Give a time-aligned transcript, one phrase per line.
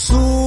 [0.00, 0.39] Su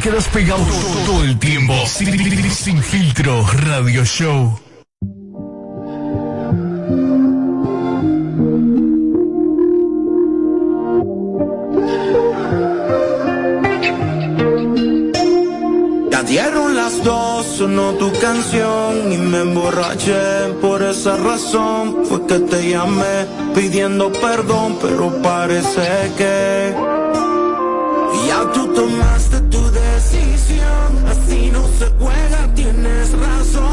[0.00, 0.64] quedas pegado
[1.06, 1.74] todo, el tiempo.
[1.86, 4.58] Sin, filtro, radio show.
[16.10, 20.52] Ya dieron las dos, sonó tu canción y me emborraché.
[20.62, 26.74] Por esa razón fue que te llamé pidiendo perdón, pero parece que
[28.26, 29.19] ya tú tomaste
[32.82, 33.69] tienes razón.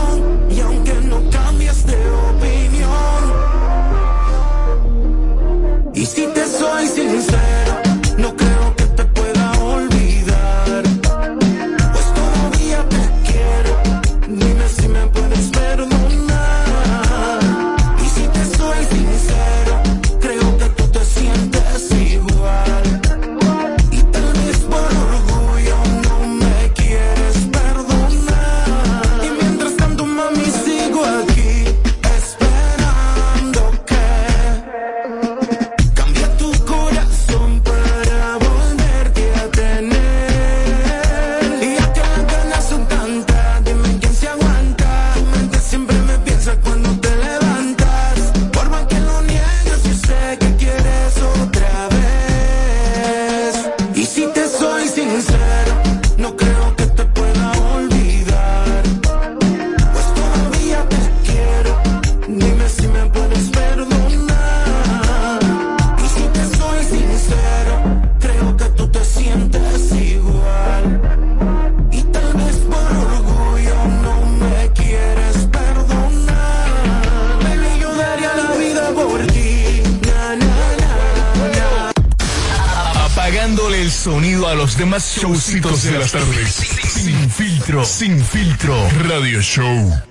[85.47, 86.51] Showcitos de las tardes.
[86.51, 88.75] Sin filtro, sin filtro,
[89.07, 90.06] radio show.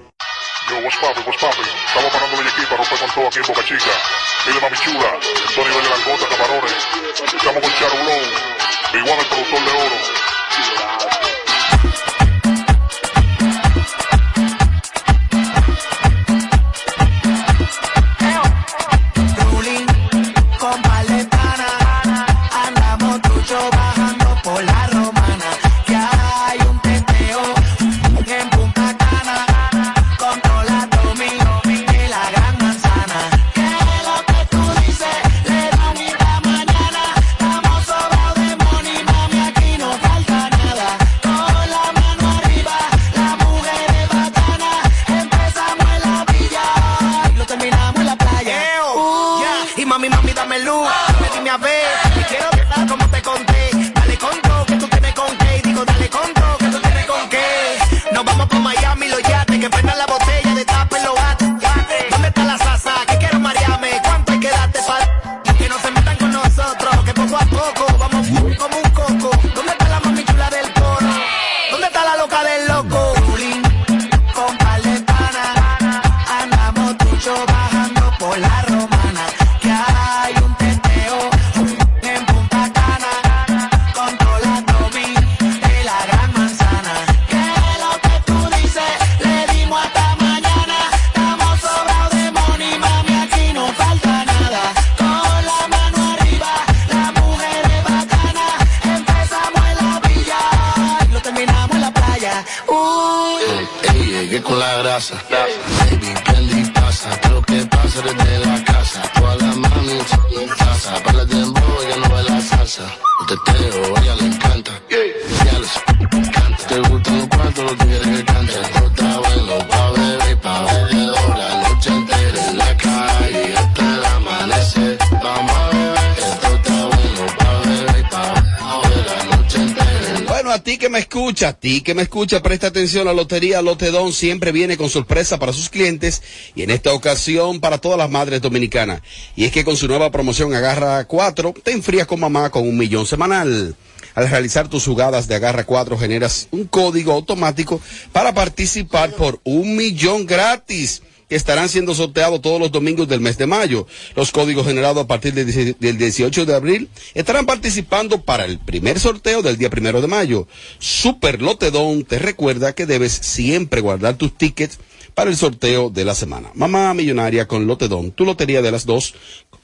[131.77, 135.69] Ti que me escucha, presta atención, la Lotería Lotedón siempre viene con sorpresa para sus
[135.69, 136.23] clientes
[136.55, 139.03] y en esta ocasión para todas las madres dominicanas.
[139.37, 142.79] Y es que con su nueva promoción Agarra 4, te enfrías con mamá con un
[142.79, 143.77] millón semanal.
[144.15, 147.79] Al realizar tus jugadas de Agarra 4 generas un código automático
[148.11, 153.39] para participar por un millón gratis que estarán siendo sorteados todos los domingos del mes
[153.39, 153.87] de mayo.
[154.15, 158.59] Los códigos generados a partir del 10 del 18 de abril estarán participando para el
[158.59, 160.47] primer sorteo del día primero de mayo.
[160.79, 164.79] Super Lotedón te recuerda que debes siempre guardar tus tickets
[165.15, 166.51] para el sorteo de la semana.
[166.55, 169.15] Mamá Millonaria con Lotedón, tu lotería de las dos.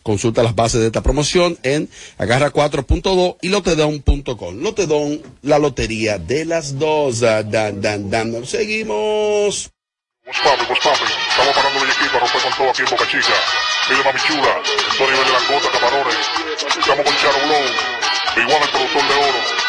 [0.02, 4.56] Consulta las bases de esta promoción en agarra4.do y lotedón.com.
[4.62, 7.20] Lotedón, la lotería de las dos.
[7.20, 7.50] Dan,
[7.82, 8.46] dan, dan.
[8.46, 9.70] Seguimos.
[10.24, 11.02] What's papi, what's papi?
[11.02, 13.34] Estamos parando el equipo, rompe con todo aquí en Boca Chica.
[13.88, 14.62] Pide mami chula,
[14.96, 16.30] Tony de Langota, Camarones.
[16.78, 17.64] Estamos con Charo Blow,
[18.36, 19.61] igual el productor de oro.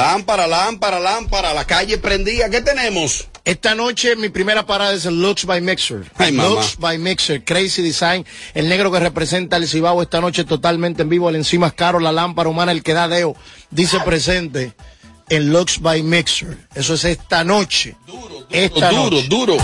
[0.00, 2.48] Lámpara, lámpara, lámpara, la calle prendía.
[2.48, 3.28] ¿Qué tenemos?
[3.44, 6.10] Esta noche mi primera parada es el Lux by Mixer.
[6.16, 6.32] Ay.
[6.32, 8.24] Lux by Mixer, Crazy Design,
[8.54, 12.00] el negro que representa el Cibao esta noche totalmente en vivo, el encima es caro,
[12.00, 13.36] la lámpara humana, el que da deo,
[13.70, 14.72] dice presente
[15.28, 16.56] en Lux by Mixer.
[16.74, 17.96] Eso es esta noche.
[18.50, 19.28] Esta duro, noche.
[19.28, 19.56] duro.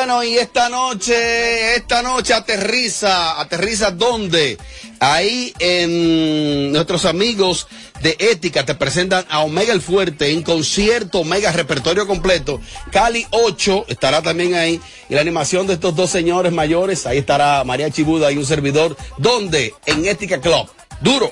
[0.00, 4.56] Bueno, y esta noche, esta noche aterriza, aterriza dónde?
[4.98, 7.68] Ahí en nuestros amigos
[8.00, 12.62] de Ética te presentan a Omega el Fuerte en concierto Omega repertorio completo.
[12.90, 14.80] Cali 8 estará también ahí
[15.10, 18.96] y la animación de estos dos señores mayores, ahí estará María Chibuda y un servidor.
[19.18, 19.74] ¿Dónde?
[19.84, 20.66] En Ética Club.
[21.02, 21.30] Duro.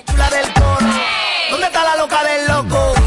[1.49, 2.98] ¿dónde está la loca del loco?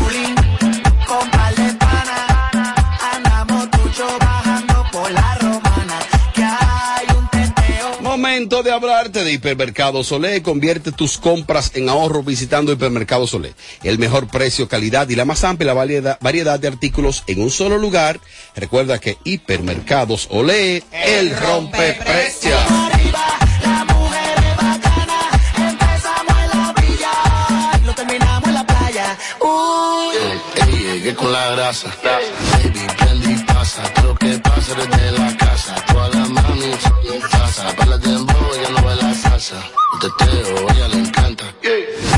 [8.22, 10.44] Momento de hablarte de Hipermercado Solé.
[10.44, 13.52] Convierte tus compras en ahorro visitando Hipermercado Solé.
[13.82, 17.78] El mejor precio, calidad y la más amplia variedad, variedad de artículos en un solo
[17.78, 18.20] lugar.
[18.54, 22.56] Recuerda que Hipermercados Olé, el rompe precio.
[22.56, 23.24] Arriba,
[23.60, 25.18] la mujer es bacana,
[25.56, 29.18] empezamos en la villa y lo terminamos en la playa.
[29.40, 30.16] Uy.
[30.62, 31.92] Ey, llegué con la grasa.
[32.04, 32.86] Baby,
[33.62, 33.82] pasa.
[34.02, 35.74] Lo que pasa desde la casa.
[35.86, 37.76] Toda la mami son en casa.
[37.76, 39.58] Para el dembow, ella no ve la salsa.
[39.92, 41.44] Un teteo, a ella le encanta.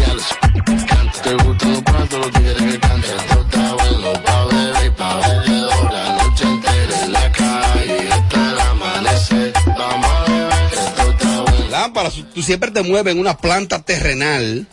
[0.01, 0.31] Ya les
[0.67, 1.23] encanta.
[1.23, 3.17] Te gustan los cuantos, los tigres que cantan.
[3.21, 5.65] Esto está bueno pa' beber y pa' beber.
[5.93, 9.53] La noche entera en la calle hasta el amanecer.
[9.67, 10.73] Vamos a beber.
[10.73, 11.69] Esto está bueno.
[11.71, 14.67] Lámpara, tú siempre te mueves en una planta terrenal.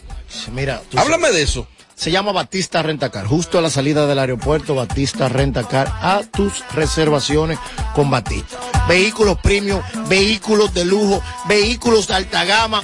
[0.53, 1.67] Mira, tú Háblame de eso.
[2.01, 3.27] Se llama Batista Rentacar.
[3.27, 5.87] Justo a la salida del aeropuerto, Batista Rentacar.
[6.01, 7.59] A tus reservaciones
[7.93, 8.57] con Batista.
[8.87, 12.81] Vehículos premium, vehículos de lujo, vehículos de alta gama,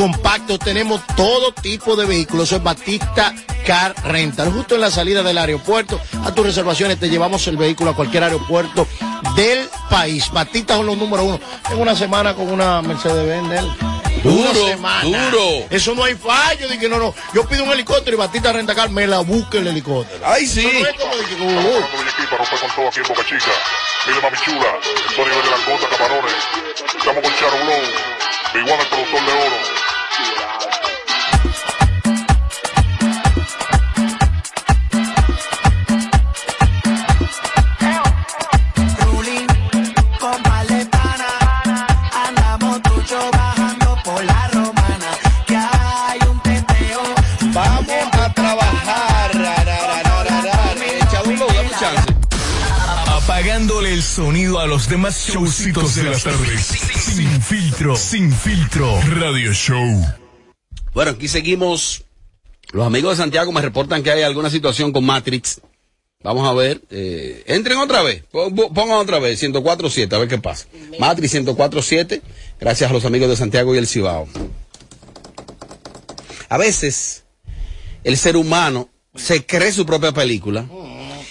[0.00, 0.58] compactos.
[0.58, 2.48] Tenemos todo tipo de vehículos.
[2.48, 3.34] Eso es Batista
[3.66, 4.50] Car Rental.
[4.50, 6.00] Justo en la salida del aeropuerto.
[6.24, 8.86] A tus reservaciones te llevamos el vehículo a cualquier aeropuerto
[9.36, 10.30] del país.
[10.32, 11.40] Batista son los número uno.
[11.68, 13.76] Tengo una semana con una Mercedes-Benz.
[14.24, 15.30] Duro, Una semana.
[15.30, 15.66] duro.
[15.70, 16.66] Eso no hay fallo.
[16.68, 17.14] Dije, no, no.
[17.34, 20.24] Yo pido un helicóptero y Batista Rentacar me la busca el helicóptero.
[20.26, 20.60] Ay, sí.
[20.60, 23.50] Eso no es como de que, Estamos con todo aquí en Boca Chica.
[24.06, 24.78] Pide mami chula,
[25.16, 26.32] Tony de Langota, Camarones.
[26.98, 29.79] Estamos con Charo Blow, igual el productor de oro.
[53.60, 56.64] Apagándole el sonido a los demás showcitos de las tardes.
[56.64, 58.98] Sin filtro, sin filtro.
[59.02, 60.02] Radio Show.
[60.94, 62.04] Bueno, aquí seguimos.
[62.72, 65.60] Los amigos de Santiago me reportan que hay alguna situación con Matrix.
[66.22, 66.80] Vamos a ver.
[66.90, 68.24] eh, entren otra vez.
[68.32, 69.38] Pon- pon- Pongan otra vez.
[69.42, 70.64] 104.7, a ver qué pasa.
[70.98, 72.22] Matrix 104.7.
[72.58, 74.26] Gracias a los amigos de Santiago y el Cibao.
[76.48, 77.24] A veces,
[78.04, 80.64] el ser humano se cree su propia película.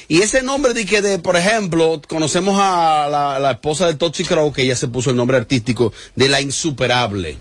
[0.10, 4.26] Y ese nombre de que, de, por ejemplo, conocemos a la, la esposa de Tootsie
[4.26, 7.38] Crow, que ella se puso el nombre artístico de la insuperable.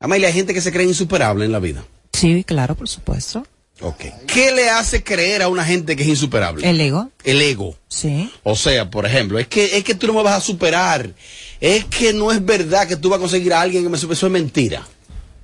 [0.00, 1.82] Amelia, hay gente que se cree insuperable en la vida.
[2.12, 3.46] Sí, claro, por supuesto.
[3.80, 4.04] Ok.
[4.26, 6.68] ¿Qué le hace creer a una gente que es insuperable?
[6.68, 7.10] El ego.
[7.24, 7.74] El ego.
[7.88, 8.30] Sí.
[8.42, 11.10] O sea, por ejemplo, es que, es que tú no me vas a superar.
[11.58, 14.18] Es que no es verdad que tú vas a conseguir a alguien que me supere.
[14.18, 14.86] Eso es mentira.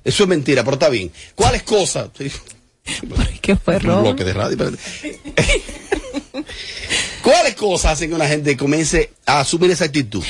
[0.03, 1.11] Eso es mentira, pero está bien.
[1.35, 2.09] ¿Cuáles cosas?
[2.15, 2.31] Sí,
[3.41, 4.51] ¿Qué fue, un bloque de radio.
[4.51, 5.20] espérate.
[7.23, 10.23] ¿Cuáles cosas hacen que una gente comience a asumir esa actitud?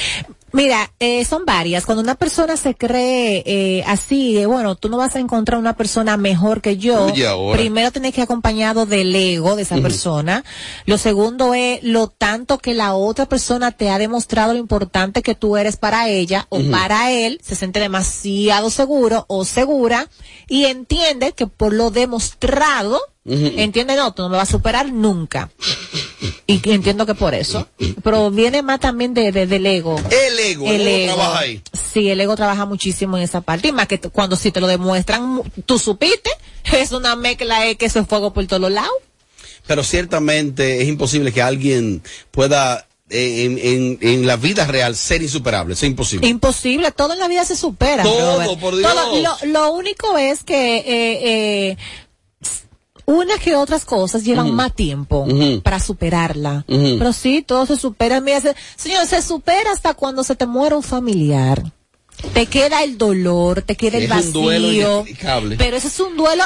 [0.53, 1.86] Mira, eh, son varias.
[1.86, 5.75] Cuando una persona se cree eh, así, de, bueno, tú no vas a encontrar una
[5.75, 7.08] persona mejor que yo.
[7.53, 10.43] Primero tienes que ir acompañado del ego de esa persona.
[10.86, 15.36] Lo segundo es lo tanto que la otra persona te ha demostrado lo importante que
[15.36, 17.39] tú eres para ella o para él.
[17.43, 20.10] Se siente demasiado seguro o segura
[20.48, 25.50] y entiende que por lo demostrado, entiende, no, tú no me vas a superar nunca.
[26.63, 27.67] Y entiendo que por eso.
[28.03, 29.96] Pero viene más también de, de- del ego.
[30.10, 31.62] El ego, el, ego trabaja ahí.
[31.93, 33.67] Sí, el ego trabaja muchísimo en esa parte.
[33.67, 36.29] Y más que cuando si te lo demuestran, mu- tú supiste,
[36.74, 38.91] es una mezcla de que eso es fuego por todos lados.
[39.67, 45.22] Pero ciertamente es imposible que alguien pueda eh, en, en, en la vida real ser
[45.22, 45.74] insuperable.
[45.75, 46.27] Es imposible.
[46.27, 48.03] Imposible, todo en la vida se supera.
[48.03, 48.60] Todo, Robert.
[48.60, 48.91] por Dios.
[48.93, 49.22] Todo.
[49.22, 50.84] Lo, lo único es que eh,
[51.72, 51.77] eh,
[53.11, 55.27] unas que otras cosas llevan más tiempo
[55.63, 56.65] para superarla.
[56.67, 58.19] Pero sí, todo se supera.
[58.21, 61.63] Mira, se- señor, se supera hasta cuando se te muere un familiar.
[62.33, 64.91] Te queda el dolor, te queda el un duelo vacío.
[65.01, 65.55] inexplicable.
[65.57, 66.43] Pero ese es un duelo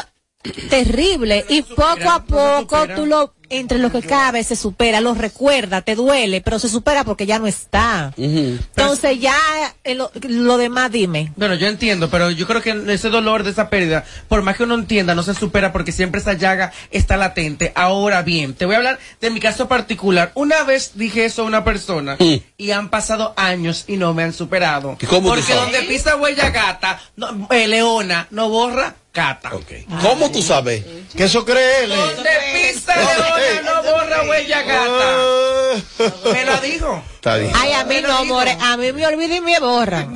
[0.69, 5.83] terrible y poco a poco tú lo entre lo que cabe se supera, lo recuerda,
[5.83, 8.11] te duele, pero se supera porque ya no está.
[8.17, 9.37] Entonces ya
[9.83, 11.31] eh, lo, lo demás dime.
[11.35, 14.63] Bueno, yo entiendo, pero yo creo que ese dolor de esa pérdida, por más que
[14.63, 17.71] uno entienda, no se supera porque siempre esa llaga está latente.
[17.75, 20.31] Ahora bien, te voy a hablar de mi caso particular.
[20.33, 22.35] Una vez dije eso a una persona Mm.
[22.57, 24.97] y han pasado años y no me han superado.
[24.99, 29.55] ¿Y cómo porque donde pisa huella gata, no, eh, leona, no borra gata.
[29.55, 29.71] Ok.
[30.01, 30.83] ¿Cómo tú sabes?
[31.15, 31.91] Que eso cree él.
[31.93, 31.95] eh.
[31.95, 36.31] Donde pisa leona, no borra huella gata.
[36.33, 37.03] Me lo dijo.
[37.15, 37.51] Está bien.
[37.55, 40.05] Ay, a mí no, more, a mí me olvida y me borra.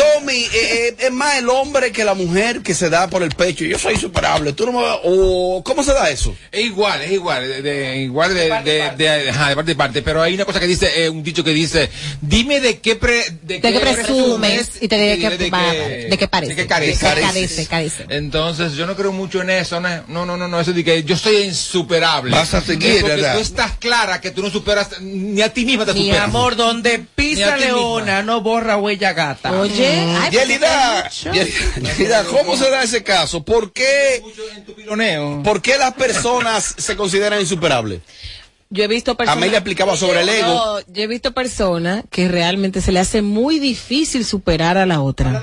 [0.00, 3.30] Tommy, eh, eh, es más el hombre que la mujer que se da por el
[3.30, 3.64] pecho.
[3.64, 4.52] Yo soy insuperable.
[4.52, 6.34] Tú no me vas- o ¿Cómo se da eso?
[6.50, 10.02] Es igual, es igual, de, de- igual de, de, de- ajá, de parte y parte,
[10.02, 11.90] pero hay una cosa que dice, eh, un dicho que dice,
[12.20, 16.08] dime de qué, pre, De qué presumes y te diré que de qué parece.
[16.08, 16.56] De qué careces.
[16.56, 16.68] De qué
[17.20, 18.06] carece, carece.
[18.08, 21.02] Entonces, yo no creo mucho en eso, no, no, no, no, no, eso de que
[21.04, 22.30] yo soy insuperable.
[22.34, 23.34] Vas a seguir, porque ¿verdad?
[23.34, 26.24] tú estás clara que tú no superas, ni a ti misma te Mi superas.
[26.24, 29.52] amor, donde pisa leona, no borra huella gata.
[29.52, 30.44] Oye, ay, pero
[31.82, 33.44] Yelida, ¿cómo se da ese caso?
[33.44, 34.22] ¿Por qué.
[35.44, 38.00] ¿Por qué las personas se consideran insuperables?
[38.72, 39.36] Yo he visto personas.
[39.36, 40.46] Amelia explicaba sobre el ego.
[40.46, 45.00] No, yo he visto personas que realmente se le hace muy difícil superar a la
[45.00, 45.42] otra.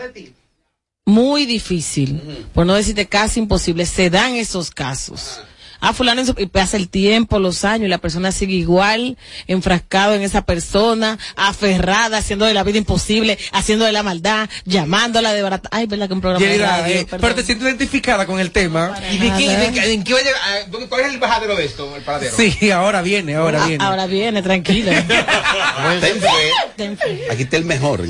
[1.06, 2.48] Muy difícil.
[2.54, 3.86] Por no decirte casi imposible.
[3.86, 5.42] Se dan esos casos.
[5.80, 9.18] Ah, fulano, en su- y pasa el tiempo, los años, y la persona sigue igual,
[9.48, 15.34] enfrascado en esa persona, aferrada, haciendo de la vida imposible, haciendo de la maldad, llamándola
[15.34, 15.70] de barata.
[15.72, 18.98] Ay, verdad que un programa de radio, eh, pero te siento identificada con el tema.
[19.12, 20.42] ¿Y de qué, de qué- en qué va a llegar?
[20.44, 22.36] Ah, ¿dónde- ¿Cuál es el bajadero de esto, el paradero?
[22.36, 23.84] Sí, ahora viene, ahora Ah, viene.
[23.84, 24.92] ahora viene, tranquila.
[26.76, 27.28] Ten fe.
[27.32, 28.04] Aquí está el mejor.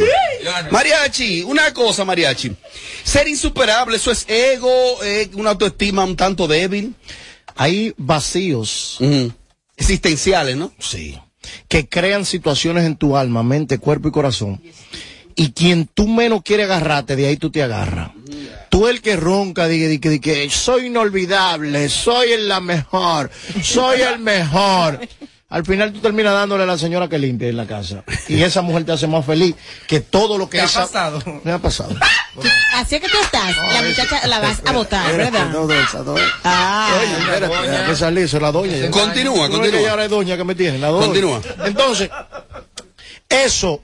[0.72, 2.52] Mariachi, una cosa, Mariachi.
[3.04, 4.72] Ser insuperable, eso es ego,
[5.04, 6.94] eh, una autoestima un tanto débil.
[7.58, 9.00] Hay vacíos.
[9.76, 10.72] Existenciales, ¿no?
[10.80, 11.20] sí,
[11.68, 14.62] que crean situaciones en tu alma, mente, cuerpo y corazón.
[15.36, 18.12] Y quien tú menos quieres agarrarte, de ahí tú te agarras.
[18.70, 23.30] Tú el que ronca, diga, diga, diga, que soy inolvidable, soy el la mejor,
[23.62, 25.00] soy el mejor.
[25.50, 28.04] Al final tú terminas dándole a la señora que limpia en la casa.
[28.28, 29.56] Y esa mujer te hace más feliz
[29.88, 31.22] que todo lo que ¿Te ha esa- pasado?
[31.46, 31.96] Me ha pasado.
[32.76, 35.50] Así es que tú estás, la muchacha la vas a votar, ¿verdad?
[35.50, 36.16] No, de esa, no.
[36.44, 38.92] Ah, Oye, espérate, hay que salir, eso es la doña.
[38.92, 39.90] Continúa, No es que continúa.
[39.92, 41.06] ahora es doña que me tiene, la doña.
[41.06, 41.42] Continúa.
[41.66, 42.10] Entonces,
[43.30, 43.84] eso,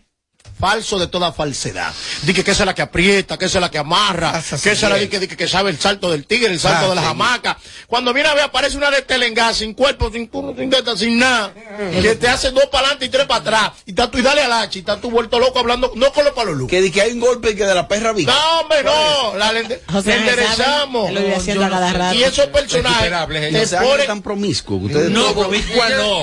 [0.64, 1.92] falso de toda falsedad.
[2.22, 4.72] Dice que esa es la que aprieta, que esa es la que amarra, que esa
[4.72, 7.02] es la que, que, que sabe el salto del tigre, el salto Ah, de la
[7.02, 7.08] sí.
[7.10, 7.58] hamaca.
[7.86, 11.20] Cuando viene a ver, aparece una de telengá, sin cuerpo, sin culo, sin teta, sin
[11.20, 11.54] nada.
[12.02, 13.72] Que te hace dos para adelante y tres para atrás.
[13.86, 16.24] Y está tú y dale al hacha, y está tú vuelto loco hablando, no con
[16.24, 18.34] los palos Que, di que hay un golpe que de la perra viva.
[18.34, 19.36] no, hombre, no.
[19.36, 19.82] La, le, le
[20.16, 21.12] enderezamos.
[21.12, 22.16] sabe, lo cada rato.
[22.16, 24.80] Y esos personajes No te ponen tan promiscuos.
[24.80, 26.22] que Ustedes No, promiscua no.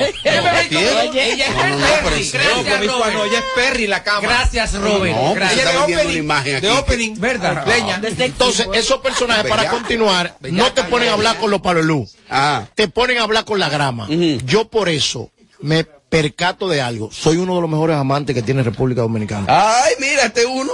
[0.68, 1.08] ¿Quién?
[1.14, 2.32] Ella es No, no, no, Perry.
[2.32, 4.20] No, promiscua no, ella es Perry la cama.
[4.30, 5.16] Gracias, Robert.
[5.16, 5.72] No, Gracias.
[5.72, 6.66] de opening, una imagen aquí.
[6.66, 7.66] De opening, ¿Verdad?
[7.66, 8.00] Leña.
[8.18, 9.76] Entonces, esos personajes, para Bellaca.
[9.78, 12.08] continuar, no te ponen a hablar con los palolú.
[12.28, 12.64] Ah.
[12.74, 14.08] Te ponen a hablar con la grama.
[14.44, 17.10] Yo por eso me percato de algo.
[17.12, 19.46] Soy uno de los mejores amantes que tiene República Dominicana.
[19.48, 20.72] Ay, mira, este uno.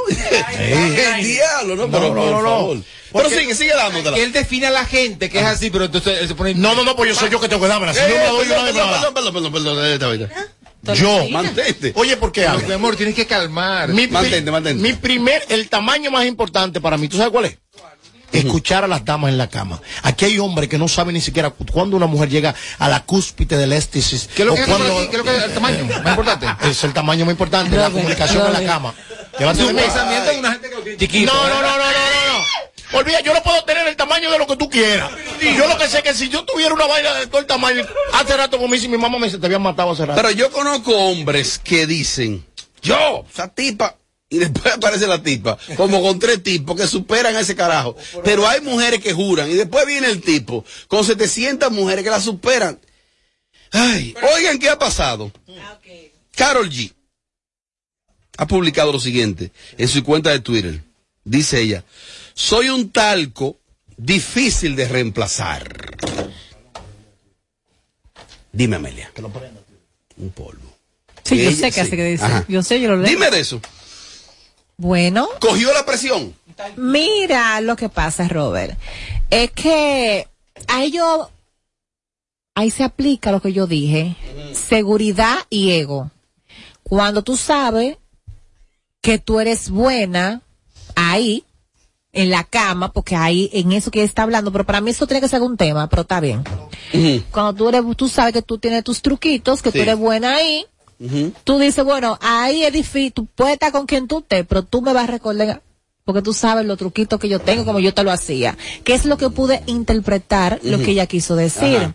[0.58, 1.86] El diablo, ¿no?
[1.86, 2.42] No, Pero, no, no,
[2.74, 2.82] no.
[3.12, 4.16] Pero sigue, sigue dándotela.
[4.16, 6.54] Que él define a la gente que es así, pero entonces él se pone.
[6.54, 7.94] No, no, no, pues yo soy yo que tengo que dármela.
[7.94, 10.30] Si yo me la doy, yo perdón, perdón, perdón, perdón,
[10.94, 11.28] Yo.
[11.30, 11.92] Mantente.
[11.96, 13.88] Oye, ¿por qué mi amor, tienes que calmar.
[13.90, 14.82] Mi, Mantente, mantente.
[14.82, 17.58] mi primer, el tamaño más importante para mí, ¿tú sabes cuál es?
[18.32, 19.80] Escuchar a las damas en la cama.
[20.02, 23.04] Aquí hay hombres que no saben ni siquiera cu- cuándo una mujer llega a la
[23.04, 24.28] cúspide del éxtasis.
[24.34, 24.76] ¿Qué es lo que es el-
[25.08, 25.84] qué es lo que es el tamaño?
[25.84, 26.46] Más importante.
[26.68, 28.94] Es el tamaño más importante, la Robert, comunicación en la cama.
[29.38, 31.32] Llévate de una gente que lo tiene chiquito.
[31.32, 32.44] No, no, no, no, no, no, no.
[32.92, 35.10] Olvida, yo no puedo tener el tamaño de lo que tú quieras.
[35.40, 37.84] Yo lo que sé es que si yo tuviera una vaina de todo el tamaño,
[38.12, 40.20] hace rato como si mi mamá me dice, te habían matado hace rato.
[40.20, 42.44] Pero yo conozco hombres que dicen,
[42.82, 43.96] yo, esa tipa,
[44.28, 47.96] y después aparece la tipa, como con tres tipos que superan a ese carajo.
[48.24, 52.20] Pero hay mujeres que juran, y después viene el tipo, con 700 mujeres que la
[52.20, 52.78] superan.
[53.72, 55.32] Ay, oigan, ¿qué ha pasado?
[56.34, 56.92] Carol G
[58.38, 60.80] ha publicado lo siguiente en su cuenta de Twitter.
[61.24, 61.84] Dice ella,
[62.36, 63.56] soy un talco
[63.96, 65.96] difícil de reemplazar.
[68.52, 69.10] Dime, Amelia.
[70.18, 70.60] Un polvo.
[71.24, 71.80] Sí, yo sé que sí.
[71.80, 72.24] hace que dice.
[72.24, 72.44] Ajá.
[72.46, 73.08] Yo sé, yo lo leo.
[73.08, 73.60] Dime de eso.
[74.76, 76.34] Bueno, Cogió la presión.
[76.76, 78.78] mira lo que pasa, Robert.
[79.30, 80.28] Es que
[80.68, 81.30] ahí yo,
[82.54, 84.14] ahí se aplica lo que yo dije.
[84.52, 86.10] Seguridad y ego.
[86.82, 87.96] Cuando tú sabes
[89.00, 90.42] que tú eres buena
[90.94, 91.45] ahí,
[92.16, 95.20] en la cama, porque ahí, en eso que está hablando, pero para mí eso tiene
[95.20, 96.42] que ser un tema, pero está bien.
[97.30, 99.78] Cuando tú eres, tú sabes que tú tienes tus truquitos, que Sí.
[99.78, 100.64] tú eres buena ahí,
[101.44, 104.80] tú dices, bueno, ahí es difícil, tú puedes estar con quien tú estés, pero tú
[104.82, 105.62] me vas a recordar,
[106.04, 108.56] porque tú sabes los truquitos que yo tengo, como yo te lo hacía.
[108.84, 111.76] Que es lo que pude interpretar lo que ella quiso decir.
[111.78, 111.94] Ajá.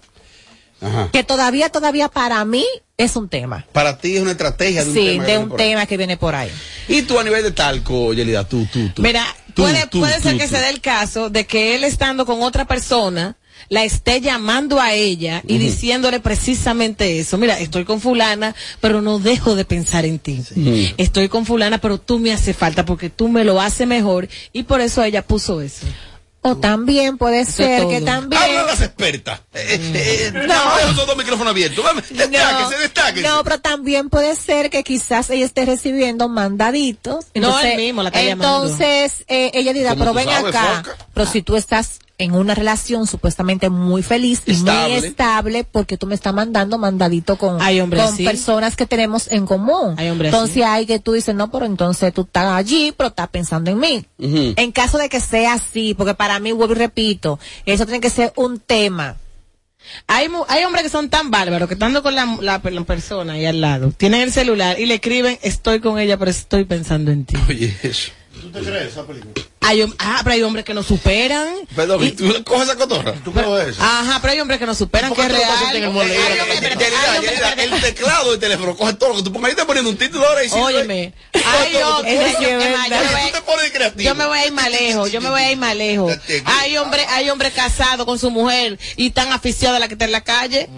[0.83, 1.09] Ajá.
[1.11, 2.65] Que todavía, todavía para mí
[2.97, 3.65] es un tema.
[3.71, 5.23] Para ti es una estrategia de un sí, tema.
[5.25, 5.57] de un ahí.
[5.57, 6.49] tema que viene por ahí.
[6.87, 9.01] Y tú a nivel de talco, Yelida, tú, tú, tú.
[9.03, 11.83] Mira, Tú, puede, tú, puede tú, ser que se dé el caso de que él
[11.83, 13.37] estando con otra persona
[13.69, 17.37] la esté llamando a ella y diciéndole precisamente eso.
[17.37, 20.41] Mira, estoy con fulana, pero no dejo de pensar en ti.
[20.97, 24.63] Estoy con fulana, pero tú me hace falta porque tú me lo haces mejor y
[24.63, 25.85] por eso ella puso eso.
[26.43, 28.41] O también puede ser que también...
[28.41, 29.41] Hablan las expertas.
[29.53, 31.85] Eh, eh, eh, no, esos dos micrófonos abiertos.
[32.09, 33.27] Destáquese, destáquese.
[33.27, 37.25] No, pero también puede ser que quizás ella esté recibiendo mandaditos.
[37.35, 38.65] No, él mismo la está llamando.
[38.65, 40.83] Entonces, eh, ella dirá, ¿Cómo pero ven sabes, acá.
[40.83, 41.05] Foca?
[41.13, 44.99] Pero si tú estás en una relación supuestamente muy feliz y Estable.
[44.99, 47.59] muy estable, porque tú me estás mandando mandadito con,
[48.05, 49.95] con personas que tenemos en común.
[49.97, 53.27] Hay hombres entonces hay que tú dices, no, pero entonces tú estás allí, pero estás
[53.29, 54.05] pensando en mí.
[54.19, 58.09] En caso de que sea así, porque para mí, vuelvo y repito, eso tiene que
[58.09, 59.17] ser un tema.
[60.05, 63.33] Hay, mu- hay hombres que son tan bárbaros que estando con la, la, la persona
[63.33, 67.11] ahí al lado, tienen el celular y le escriben, estoy con ella, pero estoy pensando
[67.11, 67.35] en ti.
[67.49, 68.11] Oye, eso.
[68.39, 69.33] ¿Tú te crees esa película?
[69.63, 71.53] Hay, ah, pero hay hombres que no superan.
[71.75, 73.13] Perdón, Y- ¿y tú coges esa cotorra?
[73.23, 73.81] ¿Tú crees eso?
[73.83, 75.75] Ajá, pero hay hombres que no superan, ¿Por que qué es real.
[75.75, 79.49] el pero- el teclado del teléfono coge todo lo que tú pongas.
[79.51, 83.31] Ahí te poniendo un título ahora y sí, Óyeme, hay hombres, que, yo me voy-
[83.31, 84.01] tú te pones de creativo.
[84.09, 86.17] Yo me voy a ir más lejos, yo me voy a ir más lejos.
[86.45, 90.05] Hay hombres, hay hombres casados con su mujer y tan aficiados a la que está
[90.05, 90.69] en la calle.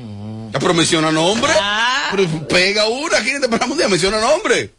[0.53, 1.51] Ah, Pero menciona nombre.
[1.59, 2.09] Ah.
[2.11, 4.71] Pero pega una aquí en este programa un día, menciona nombre.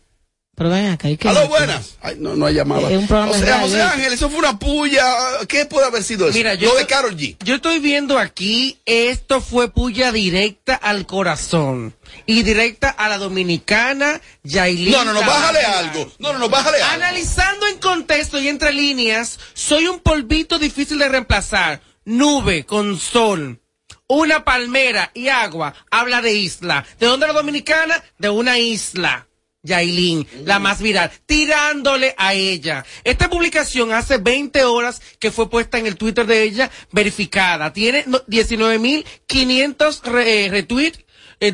[0.57, 1.29] Pero ven acá, ¿y qué?
[1.29, 1.97] Aló, buenas.
[2.01, 2.89] Ay, no, no hay llamada.
[2.89, 3.83] Es un programa o sea, José.
[3.83, 5.05] Ángel, eso fue una puya.
[5.49, 6.39] ¿Qué puede haber sido eso?
[6.39, 7.37] Mira, yo Lo de Carol G.
[7.45, 11.97] Yo estoy viendo aquí, esto fue puya directa al corazón.
[12.27, 14.93] Y directa a la dominicana, Yailin.
[14.93, 16.13] No, no, no, bájale algo.
[16.21, 16.95] No, no, no, bájale algo.
[16.95, 21.81] Analizando en contexto y entre líneas, soy un polvito difícil de reemplazar.
[22.05, 23.61] Nube con sol.
[24.07, 25.75] Una palmera y agua.
[25.91, 26.85] Habla de isla.
[27.01, 28.05] ¿De dónde la dominicana?
[28.19, 29.27] De una isla.
[29.65, 32.85] Yailin, la más viral, tirándole a ella.
[33.03, 37.73] Esta publicación hace 20 horas que fue puesta en el Twitter de ella, verificada.
[37.73, 41.01] Tiene no- 19.500 re- eh, retweets,
[41.41, 41.53] eh,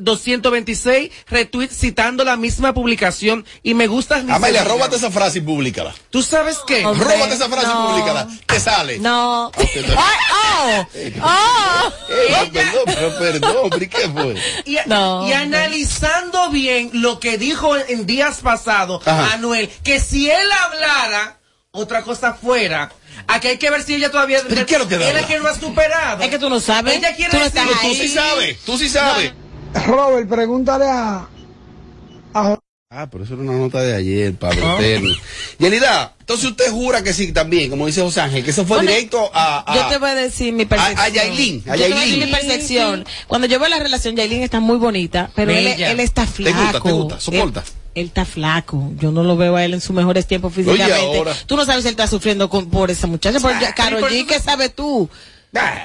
[0.00, 4.18] 2.226 retweets citando la misma publicación y me gusta.
[4.22, 5.94] mi Amelia, róbate esa frase y públicala.
[6.10, 6.84] ¿Tú sabes qué?
[6.84, 7.84] Hombre, Róbate esa frase no.
[7.84, 8.28] y públicala.
[8.46, 8.98] Te sale.
[8.98, 9.46] No.
[9.48, 9.94] Ok, no.
[9.94, 10.86] Oh,
[11.22, 11.92] oh.
[12.10, 14.34] Eh, no, perdón, pero perdón, ¿y qué fue?
[14.64, 19.06] Y, No, y analizando bien lo que dijo en, días pasados.
[19.06, 21.38] Anuel, que si él hablara,
[21.70, 22.90] otra cosa fuera.
[23.26, 24.40] Aquí hay que ver si ella todavía.
[24.48, 25.20] ¿Pero qué es lo que Él habla?
[25.20, 26.22] es que no ha superado.
[26.22, 26.96] Es que tú no sabes.
[26.96, 29.32] Ella quiere tú no decir- Tú sí sabes, tú sí sabes.
[29.86, 31.28] Robert, pregúntale a,
[32.34, 32.58] a
[32.90, 34.50] Ah, pero eso era una nota de ayer, Ah.
[34.80, 35.10] Eterno.
[35.58, 38.90] Yelida, entonces usted jura que sí también, como dice José Ángel, que eso fue Bueno,
[38.92, 40.98] directo a, a- Yo te voy a decir mi percepción.
[40.98, 42.18] a- a Yailin, a Yo te voy Yailin.
[42.20, 43.04] decir mi percepción.
[43.26, 45.66] Cuando yo veo la relación, Yailin está muy bonita, pero él,
[46.00, 46.54] está ¿Te flaco.
[46.62, 47.20] gusta, te gusta?
[47.20, 47.60] ¿Soporta?
[47.60, 48.90] Él, él está flaco.
[48.98, 51.22] Yo no lo veo a él en sus mejores tiempos físicamente.
[51.46, 53.38] Tú no sabes si él está sufriendo con- por esa muchacha.
[53.38, 55.10] Por Ah, Carol por G, ¿qué sabes tú?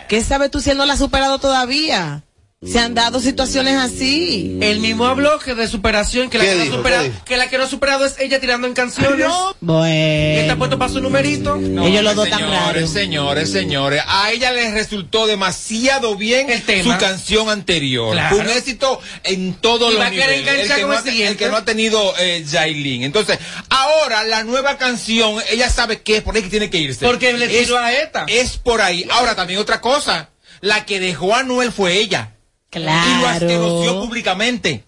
[0.08, 2.24] ¿Qué sabes tú si él no la ha superado todavía?
[2.66, 4.58] Se han dado situaciones así.
[4.62, 6.74] El mismo habló que de superación, que la ¿Qué que, no dijo?
[6.76, 7.26] ha superado, ¿Qué dijo?
[7.26, 9.20] que la que no ha superado es ella tirando en canciones.
[9.20, 10.58] Y está Bueno.
[10.58, 11.56] puesto para su numerito.
[11.58, 12.90] Ellos los dos tan señores, raros.
[12.92, 16.94] señores, señores, a ella le resultó demasiado bien tema.
[16.94, 18.14] su canción anterior.
[18.14, 18.36] Claro.
[18.36, 20.48] Fue un éxito en todos Y los va a querer niveles.
[20.48, 23.04] El enganchar que, con no el ha, el que no ha tenido eh, Yailin.
[23.04, 27.06] Entonces, ahora la nueva canción, ella sabe que es por ahí que tiene que irse.
[27.06, 28.26] Porque le Es- tiró a esta.
[28.28, 29.06] Es por ahí.
[29.12, 30.30] Ahora también otra cosa,
[30.62, 32.33] la que dejó a Noel fue ella.
[32.74, 33.10] Claro.
[33.10, 34.84] Y lo asquerosió públicamente.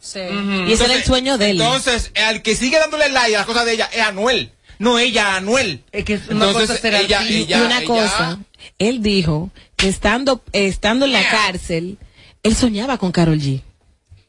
[0.68, 1.62] Y ese era el sueño de él.
[1.62, 4.52] Entonces, al que sigue dándole like a las cosas de ella es Anuel.
[4.80, 5.84] No ella, Anuel.
[5.92, 8.40] Es que una Entonces, cosa será ella, y- ella, y una ella- cosa,
[8.80, 11.98] él dijo que estando, estando en la cárcel,
[12.44, 13.62] él soñaba con Carol G.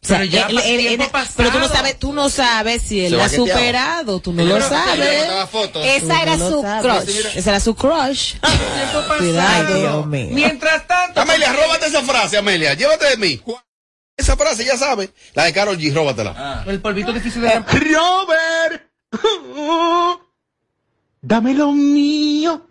[0.06, 1.34] O sea, Pero ya él- pa- él- tiempo él- pasado.
[1.36, 4.60] pero tú no sabes, tú no sabes si él la ha superado, tú no lo
[4.60, 5.00] sabes.
[5.84, 7.26] Esa era su crush.
[7.34, 8.34] Esa era su crush.
[9.18, 9.74] Cuidado.
[9.80, 10.28] Dios mío.
[10.30, 11.20] Mientras tanto.
[11.20, 13.42] Amelia, róbate esa frase, Amelia, llévate de mí.
[14.16, 15.10] Esa frase, ya sabes.
[15.34, 16.62] La de Carol G, róbatela.
[16.68, 18.82] El polvito difícil de Robert,
[21.20, 22.68] dame lo mío.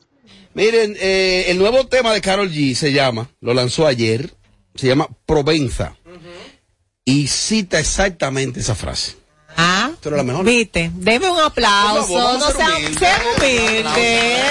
[0.53, 4.33] Miren, eh, el nuevo tema de Carol G se llama, lo lanzó ayer,
[4.73, 5.95] se llama Provenza.
[7.07, 9.15] Y cita exactamente esa frase.
[9.55, 10.43] Ah, Esto era la mejor.
[10.43, 12.99] viste, deme un aplauso, favor, no ser sean humildes.
[12.99, 14.41] sean humildes.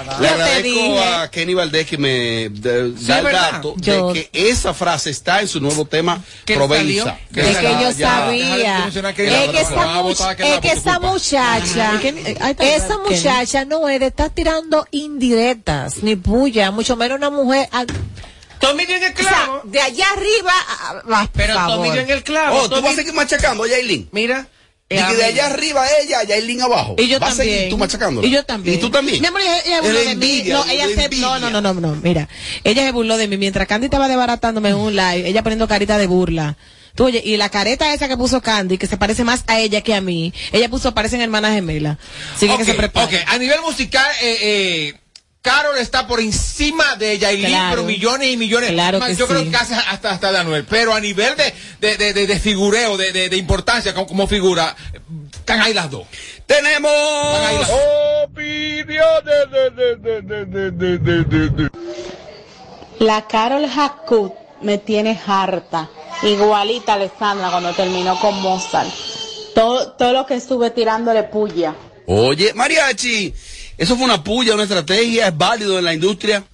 [0.00, 1.04] Le Yo te agradezco dije.
[1.04, 3.52] a Kenny Valdés que me de- da el ¿verdad?
[3.52, 7.16] dato Yo- de que esa frase está en su nuevo tema ¿Que Provenza.
[7.32, 7.50] salió?
[7.50, 8.88] Es que yo ya- sabía.
[8.88, 8.92] Es
[9.50, 12.00] que esa, much- es que esa muchacha,
[12.58, 17.68] esa muchacha no es de estar tirando indirectas, ni puya, mucho menos una mujer.
[18.60, 19.60] Tommy dio en el o sea, clavo.
[19.64, 21.76] de allá arriba, ah, ah, por Pero favor.
[21.76, 22.56] Tommy dio en el clavo.
[22.58, 24.08] Oh, tú vas a seguir machacando a Yailin.
[24.12, 24.46] Mira.
[24.92, 26.96] Y que de allá arriba ella, Yailin abajo.
[26.98, 27.70] Y yo vas a seguir también.
[27.70, 28.26] tú machacándola.
[28.26, 28.76] Y yo también.
[28.76, 29.20] Y tú también.
[29.20, 30.42] Mi amor, ella, ella burló de mí.
[30.46, 31.94] No, ella se, no, no, no, no, no.
[32.02, 32.28] Mira,
[32.64, 33.36] ella se burló de mí.
[33.36, 36.56] Mientras Candy estaba desbaratándome en un live, ella poniendo carita de burla.
[36.96, 39.80] Tú, oye, y la careta esa que puso Candy, que se parece más a ella
[39.80, 41.98] que a mí, ella puso, parecen hermanas gemelas.
[42.34, 43.16] Así que, que se Ok, prepare.
[43.18, 44.99] ok, a nivel musical, eh, eh,
[45.42, 47.70] Carol está por encima de Yailin, Claro.
[47.70, 48.70] pero millones y millones.
[48.72, 50.64] Claro Más, que yo creo que casi hasta, hasta de Anuel.
[50.68, 54.26] Pero a nivel de, de, de, de- de figureo, de, de, de importancia como, como
[54.26, 54.76] figura,
[55.32, 56.06] están ahí las dos.
[56.44, 56.92] Tenemos
[57.58, 57.70] las-
[62.98, 65.88] La Carol Hackut me tiene harta.
[66.22, 68.90] Igualita a Alessandra cuando terminó con Mozart.
[69.54, 71.74] Todo, todo lo que estuve tirándole puya.
[72.06, 73.32] Oye, Mariachi,
[73.80, 76.44] eso fue una puya, una estrategia, es válido en la industria.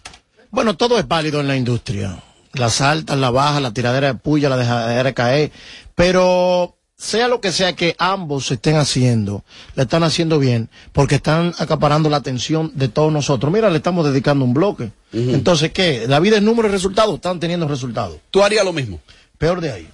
[0.53, 2.23] Bueno, todo es válido en la industria.
[2.53, 5.51] Las altas, la baja, la tiradera de puya, la dejadera caer.
[5.97, 9.43] Pero sea lo que sea que ambos estén haciendo,
[9.75, 13.53] le están haciendo bien, porque están acaparando la atención de todos nosotros.
[13.53, 14.93] Mira, le estamos dedicando un bloque.
[15.13, 16.07] Entonces, ¿qué?
[16.07, 18.19] La vida es número de resultados, están teniendo resultados.
[18.31, 19.01] Tú harías lo mismo.
[19.37, 19.89] Peor de ahí.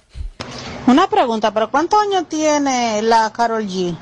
[0.85, 3.97] Una pregunta, ¿pero cuántos años tiene la Carol G?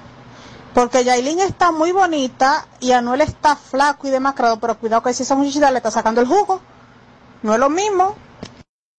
[0.74, 5.24] Porque Yailin está muy bonita y Anuel está flaco y demacrado, pero cuidado que si
[5.24, 6.62] esa muchachita le está sacando el jugo.
[7.44, 8.16] No es lo mismo.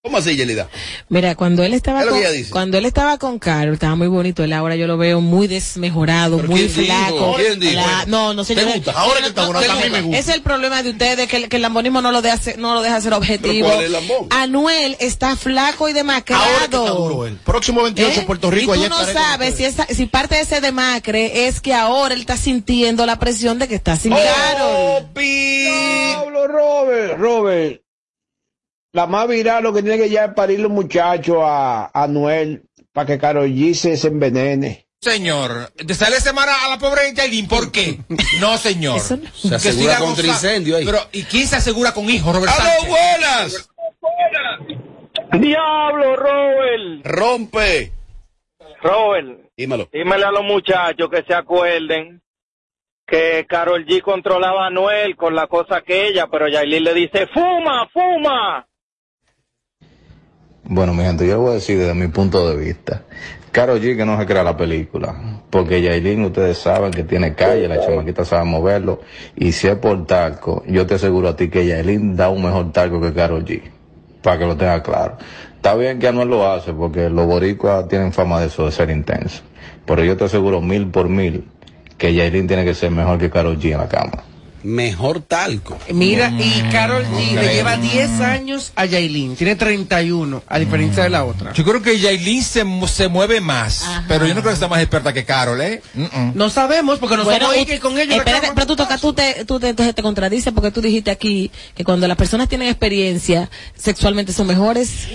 [0.04, 0.68] ¿Cómo así, Yelida?
[1.10, 4.42] Mira, cuando él estaba con, cuando él estaba con Carol, estaba muy bonito.
[4.42, 6.86] Él ahora yo lo veo muy desmejorado, ¿Pero muy quién dijo?
[6.86, 7.34] flaco.
[7.36, 7.74] ¿Quién dijo?
[7.76, 8.64] La- no, no, señor.
[8.64, 8.90] ¿Te gusta?
[8.96, 10.18] Ahora que está no, a mí me gusta.
[10.18, 12.74] Es el problema de ustedes, que, el- que el lambonismo no lo deja ser, no
[12.74, 13.52] lo deja ser objetivo.
[13.54, 14.26] ¿Pero cuál es el lambón?
[14.30, 16.42] Anuel está flaco y demacrado.
[16.42, 17.38] Ahora que está duro él.
[17.44, 18.24] Próximo 28, ¿Eh?
[18.26, 18.74] Puerto Rico.
[18.74, 22.22] y tú no sabes si, esa, si parte de ese demacre es que ahora él
[22.22, 25.04] está sintiendo la presión de que está sin Carol.
[25.14, 27.82] Pablo Robert, Robert.
[28.92, 32.64] La más viral lo que tiene que ya es parir los muchachos a, a Noel
[32.92, 34.86] para que Karol G se, se envenene.
[35.00, 37.98] Señor, de sale semana a la pobre Yailin, ¿por qué?
[38.38, 38.98] No, señor.
[38.98, 39.28] Eso no.
[39.34, 40.84] Se Que asegura contra incendio ahí.
[40.84, 42.88] Pero, ¿y quién se asegura con hijos, Robert ¡Aló, Sánchez?
[42.88, 43.68] buenas!
[45.40, 47.04] Diablo, Robert.
[47.04, 47.92] ¡Rompe!
[48.82, 49.88] Robert, Dímelo.
[49.92, 52.20] dímele a los muchachos que se acuerden
[53.06, 57.88] que Carol G controlaba a Noel con la cosa aquella, pero Yailin le dice, fuma,
[57.92, 58.66] fuma.
[60.74, 63.02] Bueno, mi gente, yo voy a decir desde mi punto de vista.
[63.50, 65.14] Caro G que no se crea la película,
[65.50, 69.02] porque Yailin ustedes saben que tiene calle, la chamaquita sabe moverlo,
[69.36, 72.72] y si es por talco, yo te aseguro a ti que Yailin da un mejor
[72.72, 73.60] talco que Caro G,
[74.22, 75.18] para que lo tenga claro.
[75.56, 78.88] Está bien que Anuel lo hace, porque los boricuas tienen fama de eso, de ser
[78.88, 79.42] intenso.
[79.84, 81.44] Pero yo te aseguro mil por mil
[81.98, 84.24] que Yailin tiene que ser mejor que Karol G en la cama.
[84.62, 85.76] Mejor talco.
[85.92, 89.34] Mira, y Carol G le lleva 10 años a Yailin.
[89.36, 91.52] Tiene 31, a diferencia de la otra.
[91.52, 94.68] Yo creo que Yailin se, mu- se mueve más, pero yo no creo que sea
[94.68, 95.82] más experta que Carol, ¿eh?
[96.34, 98.16] No sabemos, porque no Bueno, somos que con ellos.
[98.16, 101.50] espérate, pero tú tocas, tú te, tú te, entonces te contradices porque tú dijiste aquí
[101.74, 105.08] que cuando las personas tienen experiencia sexualmente son mejores.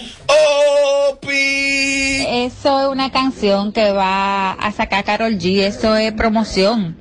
[1.20, 6.98] Eso es una canción que va a sacar Carol G, eso es promoción.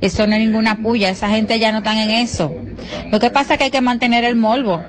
[0.00, 2.54] Eso no es ninguna puya, esa gente ya no están en eso.
[3.10, 4.82] Lo que pasa es que hay que mantener el morbo.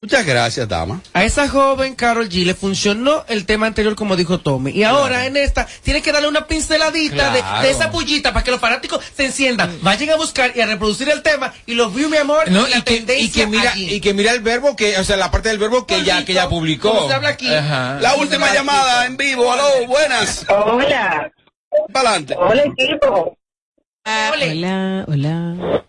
[0.00, 1.00] Muchas gracias, dama.
[1.14, 4.70] A esa joven Carol G le funcionó el tema anterior como dijo Tommy.
[4.72, 8.60] Y ahora en esta tiene que darle una pinceladita de- esa pullita para que los
[8.60, 12.18] fanáticos se enciendan, vayan a buscar y a reproducir el tema y los view, mi
[12.18, 13.94] amor, No, y la que, tendencia y que mira allí.
[13.94, 16.32] y que mira el verbo que o sea la parte del verbo que ya que
[16.32, 17.52] ella publicó como se habla aquí.
[17.52, 17.98] Ajá.
[18.02, 19.50] La última llamada en vivo.
[19.50, 20.44] Aló, buenas.
[20.50, 21.32] Hola.
[21.92, 22.34] Para adelante.
[22.38, 23.36] Hola, equipo.
[24.04, 25.84] Hola, hola.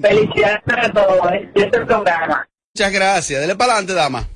[0.00, 1.20] Felicidades para todos.
[1.54, 2.48] Este programa.
[2.74, 3.40] Muchas gracias.
[3.40, 4.28] Dele para adelante, dama.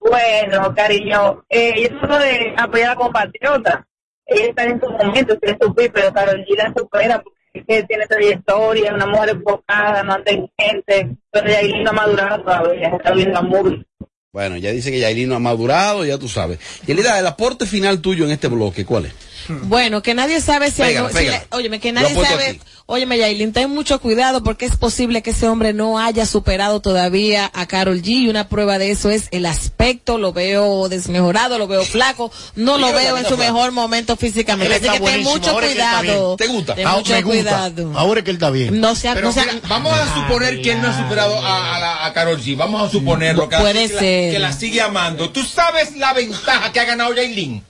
[0.00, 3.86] Bueno, cariño, eh, eso de apoyar a la compatriota.
[4.26, 8.94] Ella está en su momento, quiere suplir, pero Carol G la supera porque tiene trayectoria,
[8.94, 13.42] una mujer enfocada, no inteligente, pero Yailin no ha madurado todavía, se está viendo a
[13.42, 13.84] Muri.
[14.32, 16.60] Bueno, ya dice que Yailin no ha madurado, ya tú sabes.
[16.86, 19.29] Yelida, el aporte final tuyo en este bloque, ¿cuál es?
[19.48, 22.60] Bueno, que nadie sabe si, algo- si le- óyeme, que nadie sabe, aquí.
[22.86, 27.50] óyeme, Yailin, ten mucho cuidado porque es posible que ese hombre no haya superado todavía
[27.54, 31.66] a Carol G y una prueba de eso es el aspecto, lo veo desmejorado, lo
[31.66, 35.66] veo flaco, no lo veo en su mejor momento físicamente, así que ten mucho ahora
[35.68, 36.36] cuidado.
[36.36, 36.74] ¿Te gusta?
[36.74, 37.40] Ten Ah, mucho me gusta.
[37.40, 37.92] cuidado.
[37.98, 38.80] Ahora que él está bien.
[38.80, 41.76] No sea, Pero no sea, mira, vamos a suponer que él no ha superado a,
[41.76, 42.56] a, la- a Karol G.
[42.56, 43.48] Vamos a suponerlo.
[43.48, 44.32] Que, Puede que la- ser.
[44.32, 45.30] que la sigue amando.
[45.30, 47.62] ¿Tú sabes la ventaja que ha ganado Yailin?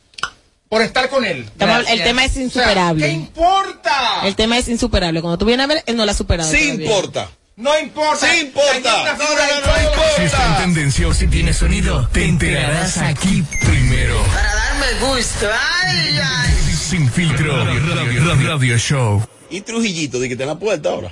[0.70, 1.40] Por estar con él.
[1.50, 3.04] Estamos- el tema es insuperable.
[3.04, 4.20] O sea, ¿Qué importa?
[4.24, 5.20] el tema es insuperable.
[5.20, 6.48] Cuando tú vienes a ver, él no lo ha superado.
[6.48, 6.86] Sí todavía.
[6.86, 7.28] importa.
[7.56, 8.26] No importa.
[8.32, 9.16] Sí importa.
[9.18, 10.16] No, no, no, no icónica.
[10.16, 14.22] Si está en tendencia o si tiene sonido, te enterarás aquí primero.
[14.32, 15.48] Para darme gusto.
[15.82, 16.76] Ay, ay.
[16.88, 19.26] Sin filtro, radio, radio- radio show.
[19.50, 21.10] Y Trujillito, de que en la puerta ahora.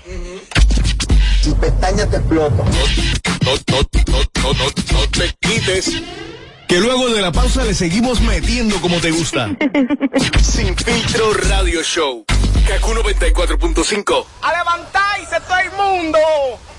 [1.42, 2.54] Tu pestaña te explota.
[2.54, 5.90] No, no, no, no, no, no te quites.
[6.68, 9.48] Que luego de la pausa le seguimos metiendo como te gusta.
[10.42, 12.26] Sin filtro radio show.
[12.66, 14.26] Kaku 94.5.
[14.42, 16.18] A levantarse todo el mundo.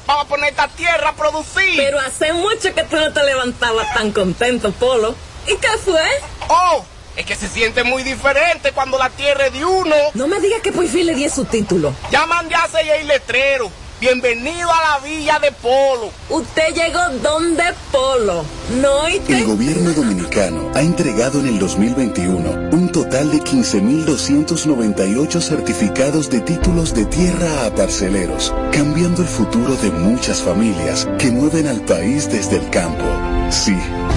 [0.06, 1.73] Vamos a poner esta tierra a producir.
[1.75, 5.15] Pero hace mucho que tú no te levantabas tan contento, Polo.
[5.47, 6.06] ¿Y qué fue?
[6.49, 9.95] Oh, es que se siente muy diferente cuando la tierra es de uno.
[10.13, 11.95] No me digas que por fin le di su título.
[12.12, 13.71] Ya mandé a el letrero.
[14.01, 16.09] Bienvenido a la villa de Polo.
[16.29, 18.45] Usted llegó donde Polo.
[18.81, 26.29] No y El gobierno dominicano ha entregado en el 2021 un total de 15.298 certificados
[26.29, 31.81] de títulos de tierra a parceleros, cambiando el futuro de muchas familias que mueven al
[31.81, 33.03] país desde el campo.
[33.51, 33.75] Sí,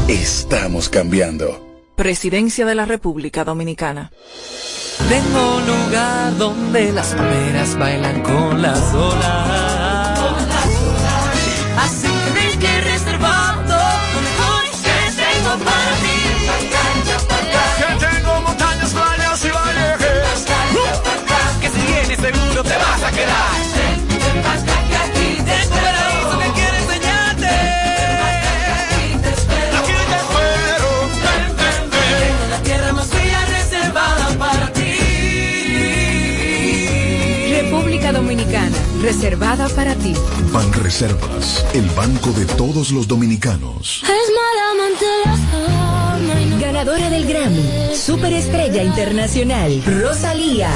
[0.09, 1.72] estamos cambiando.
[1.97, 4.11] Presidencia de la República Dominicana.
[5.09, 10.19] Tengo un lugar donde las palmeras bailan con las olas.
[11.79, 13.79] Así que que reservado.
[14.83, 16.19] Que tengo para ti.
[17.79, 19.99] Que tengo montañas, playas y valles.
[21.61, 22.92] Que si vienes seguro te vas
[39.03, 40.15] reservada para ti.
[40.53, 44.03] Ban Reservas, el banco de todos los dominicanos.
[46.61, 50.71] Ganadora del Grammy, Superestrella Internacional, Rosalía.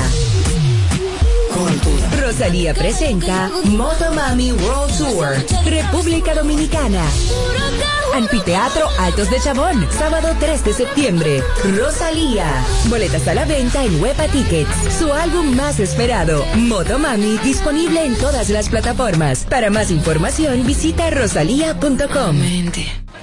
[2.21, 7.03] Rosalía presenta Motomami World Tour, República Dominicana.
[8.15, 11.43] Anfiteatro Altos de Chabón, sábado 3 de septiembre.
[11.79, 12.47] Rosalía.
[12.87, 14.71] Boletas a la venta en Huepa Tickets.
[14.99, 19.45] Su álbum más esperado, Motomami, disponible en todas las plataformas.
[19.49, 22.37] Para más información, visita rosalía.com.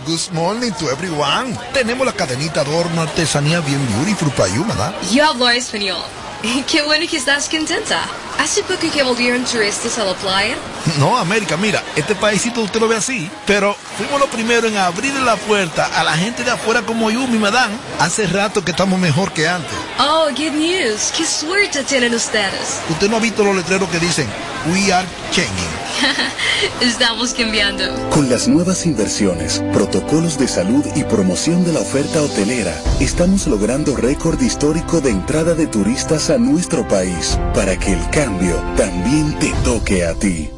[0.05, 1.57] Good morning to everyone.
[1.73, 4.93] Tenemos la cadenita de horno artesanía bien beautiful para you, ¿verdad?
[5.13, 6.01] Yo hablo español.
[6.69, 8.01] Qué bueno que estás contenta.
[8.43, 10.57] ¿Hace poco que volvieron turistas a la playa?
[10.99, 15.13] No, América, mira, este paísito usted lo ve así, pero fuimos los primeros en abrir
[15.13, 17.73] la puerta a la gente de afuera como yo, mi madame.
[17.99, 19.71] Hace rato que estamos mejor que antes.
[19.97, 21.13] Oh, good news.
[21.15, 22.81] Qué suerte tienen ustedes.
[22.89, 24.27] Usted no ha visto los letreros que dicen
[24.73, 25.83] We are changing.
[26.81, 27.83] Estamos cambiando.
[28.09, 33.95] Con las nuevas inversiones, protocolos de salud y promoción de la oferta hotelera, estamos logrando
[33.95, 38.32] récord histórico de entrada de turistas a nuestro país para que el cambio
[38.75, 40.49] también te toque a ti.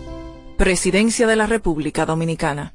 [0.57, 2.73] Presidencia de la República Dominicana.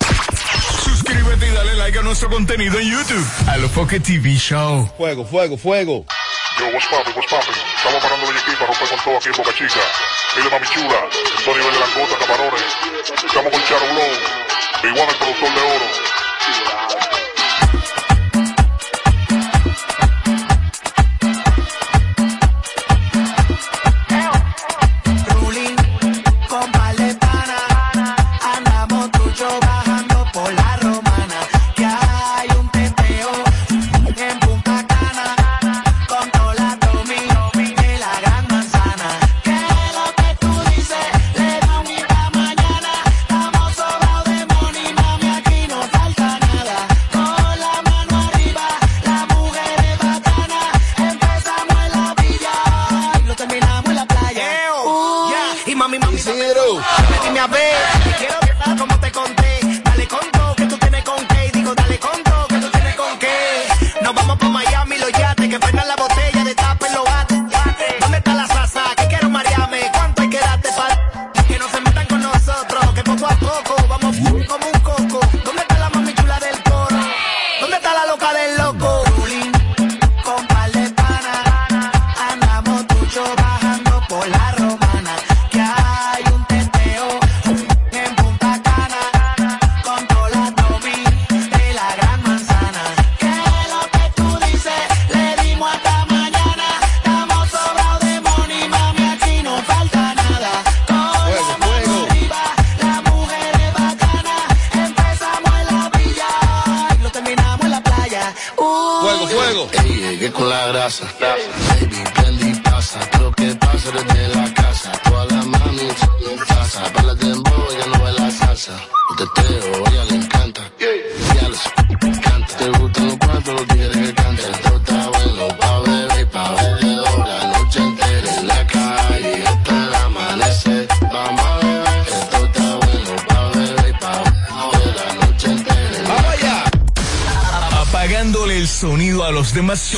[0.83, 3.25] Suscríbete y dale like a nuestro contenido en YouTube.
[3.47, 4.91] A lo Foque TV Show.
[4.97, 6.05] Fuego, fuego, fuego.
[6.59, 7.55] Yo, what's poppin', what's poppin'?
[7.77, 9.81] Estamos parando de aquí para romper con todo aquí en Boca Chica.
[10.35, 12.63] Dile mami chula, estoy a nivel de langota, camarones.
[13.25, 16.12] Estamos con Charo Blow, igual el productor de oro.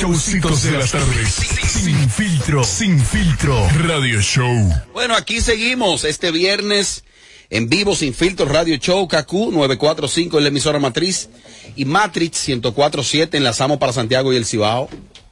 [0.06, 1.34] Showcitos de las tardes.
[1.66, 3.68] Sin filtro, sin filtro.
[3.86, 4.72] Radio Show.
[4.92, 7.02] Bueno, aquí seguimos este viernes
[7.50, 11.28] en vivo sin filtro Radio Show KQ 945 en la emisora matriz
[11.74, 14.88] y Matrix 1047 enlazamos para Santiago y el Cibao.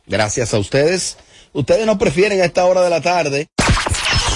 [0.06, 1.18] Gracias a ustedes.
[1.52, 3.46] Ustedes nos prefieren a esta hora de la tarde.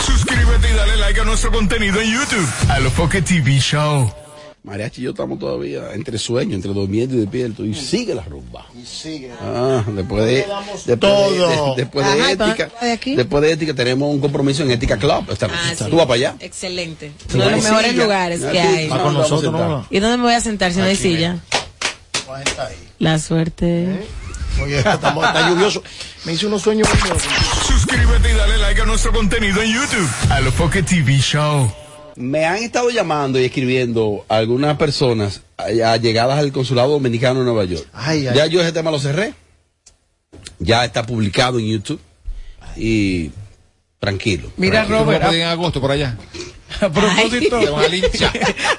[0.06, 2.48] Suscríbete y dale like a nuestro contenido en YouTube.
[2.68, 4.27] A lo Foque TV Show.
[4.68, 8.66] Mariachi y yo estamos todavía entre sueño, entre durmiendo y despierto y sigue la rumba.
[8.80, 9.30] Y sigue.
[9.40, 11.74] Ah, después de, después de- todo.
[11.74, 14.70] de- después de Ajá, ¿y para ética, de después de ética tenemos un compromiso en
[14.70, 15.24] Ética Club.
[15.30, 15.58] Esta noche.
[15.64, 15.84] Ah, sí.
[15.88, 16.34] Tú vas para allá.
[16.40, 17.12] Excelente.
[17.34, 18.02] Uno de los mejores silla.
[18.04, 18.88] lugares Ah, que hay.
[18.88, 19.86] Va con nosotros, ¿no?
[19.90, 21.38] ¿Y dónde me voy a sentar si no hay silla?
[22.98, 24.06] La suerte.
[24.62, 25.82] Oye, estamos- está lluvioso.
[26.24, 26.88] Me hice unos sueños.
[27.66, 30.08] Suscríbete y dale like a nuestro contenido en YouTube.
[30.30, 31.72] A lo Foque TV Show.
[32.18, 37.64] Me han estado llamando y escribiendo algunas personas a- allegadas al consulado dominicano de Nueva
[37.64, 37.86] York.
[37.92, 38.34] Ay, ay.
[38.36, 39.34] Ya yo ese tema lo cerré.
[40.58, 42.00] Ya está publicado en YouTube.
[42.76, 43.30] Y
[44.00, 44.50] tranquilo.
[44.56, 44.98] Mira, tranquilo.
[45.04, 45.32] Robert.
[45.32, 46.16] en agosto por allá.
[46.80, 48.32] A propósito, Te van a linchar.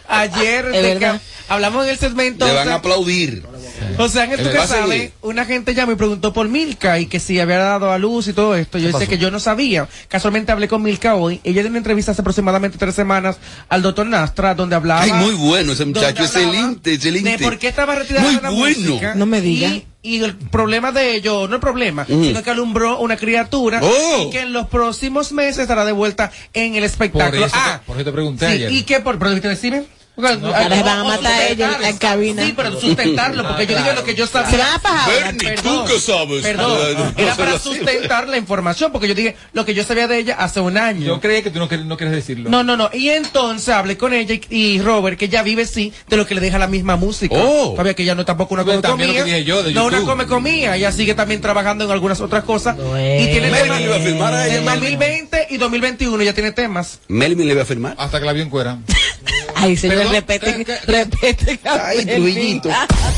[0.08, 1.14] ayer, Es te verdad.
[1.16, 2.46] ca- hablamos en el segmento.
[2.46, 3.44] Le o van sea, a aplaudir.
[3.98, 7.20] O sea, tú Va que sabes, una gente ya me preguntó por Milka y que
[7.20, 8.78] si había dado a luz y todo esto.
[8.78, 9.10] Yo ¿Qué sé pasó?
[9.10, 9.88] que yo no sabía.
[10.08, 11.42] Casualmente hablé con Milka hoy.
[11.44, 13.38] Ella dio una entrevista hace aproximadamente tres semanas
[13.68, 15.02] al doctor Nastra, donde hablaba.
[15.02, 17.32] Ay, muy bueno ese muchacho, excelente, excelente.
[17.32, 18.80] De por qué estaba retirada Muy de la bueno.
[18.90, 19.16] música.
[19.16, 19.70] No me diga.
[20.02, 24.28] Y, el problema de ello, no el problema, sino que alumbró una criatura Oh.
[24.28, 27.46] y que en los próximos meses estará de vuelta en el Por espectáculo.
[27.46, 28.72] eso, ah, por eso te pregunté sí, ayer.
[28.72, 29.32] y que por, pero
[30.28, 32.46] Ahora se van a matar a ella en la cabina.
[32.46, 34.52] Sí, pero sustentarlo, porque yo dije lo que yo sabía.
[34.52, 35.08] Se van a.
[35.08, 36.42] Bernie, Perdón, ¿tú qué sabes?
[36.44, 40.08] Perdón, Ah, era no para sustentar la información, porque yo dije lo que yo sabía
[40.08, 41.06] de ella hace un año.
[41.06, 42.50] Yo creía que tú no, no quieres decirlo.
[42.50, 42.90] No, no, no.
[42.94, 46.36] Y entonces hablé con ella y, y Robert, que ya vive sí de lo que
[46.36, 47.36] le deja la misma música.
[47.38, 47.74] Oh.
[47.76, 49.24] Sabía que ella no es tampoco una come que comía.
[49.24, 50.76] dije yo de no una come comía.
[50.76, 52.76] Ella sigue también trabajando en algunas otras cosas.
[52.78, 53.80] Y tiene Melvin temas.
[53.80, 55.00] le iba a firmar a ella, En Melvin.
[55.00, 57.00] 2020 y 2021 ya tiene temas.
[57.08, 57.96] Melvin le va a firmar.
[57.98, 58.78] Hasta que la vio en cuera.
[59.62, 61.60] Ay, señor, repete, repete.
[61.66, 62.70] Ay, Trujillito.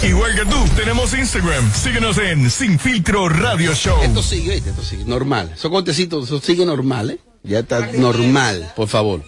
[0.03, 1.71] Igual que tú, tenemos Instagram.
[1.71, 4.01] Síguenos en Sin Filtro Radio Show.
[4.01, 5.51] Esto sigue, esto sigue, normal.
[5.53, 7.19] Esos cortecitos, eso sigue normal, ¿eh?
[7.43, 9.23] Ya está normal, por favor.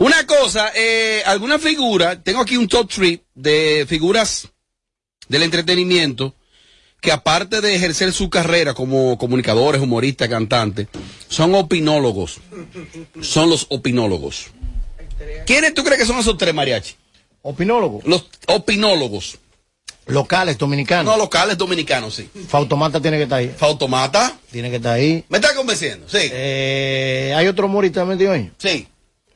[0.00, 4.48] Una cosa, eh, alguna figura, tengo aquí un top 3 de figuras
[5.28, 6.34] del entretenimiento
[7.00, 10.88] que aparte de ejercer su carrera como comunicadores, humoristas, cantantes,
[11.28, 12.38] son opinólogos.
[13.20, 14.48] Son los opinólogos.
[15.46, 16.94] ¿Quiénes tú crees que son esos tres mariachi?
[17.42, 18.00] Opinólogo.
[18.04, 19.38] Los opinólogos.
[20.06, 21.04] Locales, dominicanos.
[21.04, 22.30] No locales dominicanos, sí.
[22.48, 23.52] Fautomata tiene que estar ahí.
[23.56, 24.38] Fautomata.
[24.50, 25.24] Tiene que estar ahí.
[25.28, 26.08] ¿Me está convenciendo?
[26.08, 26.18] Sí.
[26.22, 28.50] Eh, ¿Hay otro metido ahí?
[28.58, 28.86] Sí.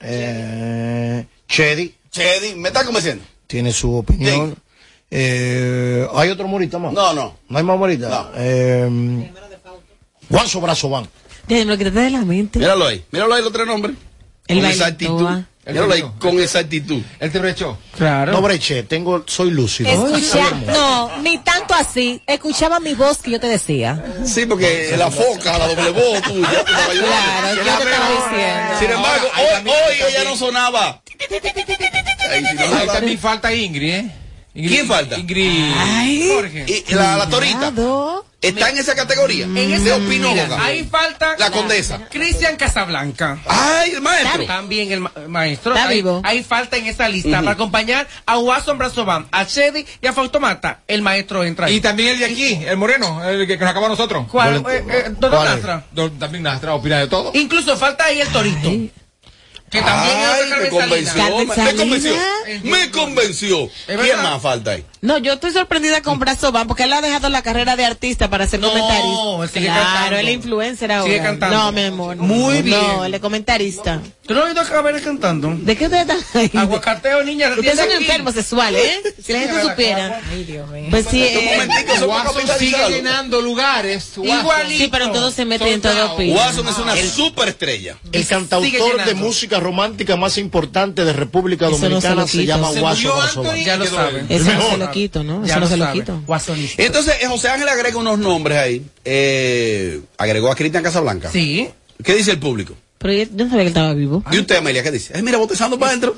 [0.01, 3.25] Eh, Chedi Chedi, ¿me está convenciendo?
[3.47, 4.57] tiene su opinión.
[5.11, 6.93] Eh, ¿Hay otro humorista más?
[6.93, 7.37] No, no.
[7.49, 8.31] ¿No hay más humorista?
[8.37, 9.31] Eh,
[10.29, 11.09] Juanzo Brazován.
[11.49, 12.61] Ya, me lo quitaste de la mente.
[12.61, 13.97] Míralo ahí, míralo ahí los tres nombres.
[14.47, 15.29] El con exactitud.
[15.65, 15.73] Toa.
[15.73, 17.03] Míralo ahí, con exactitud.
[17.19, 17.79] Él te brechó.
[17.97, 18.33] Claro.
[18.33, 19.91] No breché, tengo, soy lúcido.
[19.91, 22.23] Escucha, no, ni tanto así.
[22.27, 24.03] Escuchaba mi voz que yo te decía.
[24.25, 26.49] Sí, porque la foca, la doble voz tuya.
[26.65, 28.79] Claro, yo te estaba diciendo.
[28.81, 31.03] Sin embargo, hoy, hoy ella no sonaba.
[32.31, 34.11] Ahí también falta Ingrid, ¿eh?
[34.55, 35.17] Ingrid- ¿Quién falta?
[35.19, 35.73] Ingrid.
[36.33, 36.65] Jorge.
[36.89, 37.73] Y la, la torita.
[38.41, 39.45] Está en esa categoría.
[39.45, 40.65] En de opinóloga.
[40.65, 42.09] Ahí falta La condesa.
[42.11, 43.39] Cristian Casablanca.
[43.47, 44.47] Ay, el maestro.
[44.47, 45.75] También el ma- maestro.
[45.75, 46.23] Está ahí, vivo.
[46.25, 50.81] ahí falta en esa lista para acompañar a Watson Brazovan, a Chedi y a Fautomata.
[50.89, 51.77] El maestro entra ahí.
[51.77, 54.27] Y también el de aquí, el moreno, el que, que nos acaba a nosotros.
[54.31, 54.65] ¿Cuál?
[54.71, 55.45] Eh, eh, doctor.
[55.45, 55.85] Nastra.
[55.93, 57.33] Do- También Nastra opina de todo.
[57.35, 58.71] Incluso falta ahí el torito.
[59.71, 61.39] Que también Ay, es otra me convenció.
[61.39, 62.13] Me, convenció.
[62.65, 63.71] Me convenció.
[63.87, 64.85] ¿Quién más falta ahí?
[65.03, 68.29] No, yo estoy sorprendida con Brazo Van porque él ha dejado la carrera de artista
[68.29, 69.43] para ser No, comentarista.
[69.45, 70.17] él sigue claro, cantando.
[70.19, 71.05] él es influencer ahora.
[71.11, 71.57] Sigue cantando.
[71.57, 72.17] No, mi amor.
[72.17, 72.79] Muy bien.
[72.79, 74.03] No, él es comentarista.
[74.27, 75.57] ¿Tú no has oído a Cabrera cantando?
[75.59, 76.51] ¿De qué ustedes están ahí?
[76.55, 77.49] Aguacateo, niña.
[77.49, 79.15] Ustedes son enfermos sexuales, ¿eh?
[79.25, 80.21] Si la gente supiera.
[80.31, 80.87] Ay, Dios mío.
[80.91, 81.67] Pues sí, eh,
[82.07, 84.13] Watson sigue llenando lugares.
[84.17, 84.39] Watson.
[84.41, 84.85] Igualito.
[84.85, 86.37] sí, pero todos se meten en todo piso.
[86.37, 87.97] Watson es una superestrella.
[88.13, 93.55] El cantautor de música romántica más importante de República Dominicana se llama Guaso.
[93.57, 94.27] Ya lo saben.
[94.29, 94.90] No mejor.
[94.93, 95.45] Se lo quito, ¿no?
[95.45, 96.23] Ya Eso no se lo quito.
[96.27, 96.83] Guasonista.
[96.83, 98.85] Entonces, eh, José Ángel agrega unos nombres ahí.
[99.05, 101.31] Eh, agregó a Cristian Casablanca.
[101.31, 101.69] Sí.
[102.03, 102.75] ¿Qué dice el público?
[102.99, 104.23] Pero yo no sabía que él estaba vivo.
[104.31, 105.15] ¿Y usted, Amelia, qué dice?
[105.17, 106.15] Ay, mira, botezando para adentro.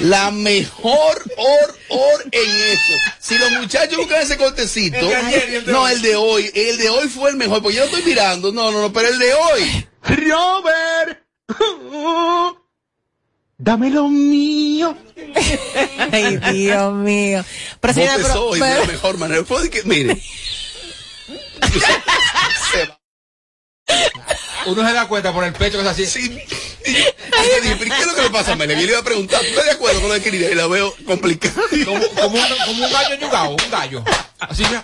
[0.00, 2.92] La mejor or, or en eso.
[3.20, 4.96] Si los muchachos buscan ese cortecito.
[4.98, 6.50] El ayer el no, el de hoy.
[6.52, 8.50] El de hoy fue el mejor, porque yo lo estoy mirando.
[8.50, 9.86] No, no, no, pero el de hoy.
[10.02, 11.20] Robert.
[13.56, 14.96] Dame lo mío.
[16.12, 17.44] Ay, Dios mío.
[17.80, 19.42] Pero, señora, pero- de la mejor manera.
[19.70, 20.20] Que, mire.
[22.72, 22.98] Se va.
[24.66, 26.06] Uno se da cuenta por el pecho que es así.
[26.06, 26.40] Sí.
[26.86, 28.64] Y yo dije, ¿pero qué es lo que le pasa a?
[28.64, 30.50] Y le iba a preguntar, ¿tú estás de acuerdo con lo que quería?
[30.50, 31.54] Y la veo complicada.
[31.84, 34.04] Como, como, un, como un gallo yugao, un gallo.
[34.38, 34.82] Así ya.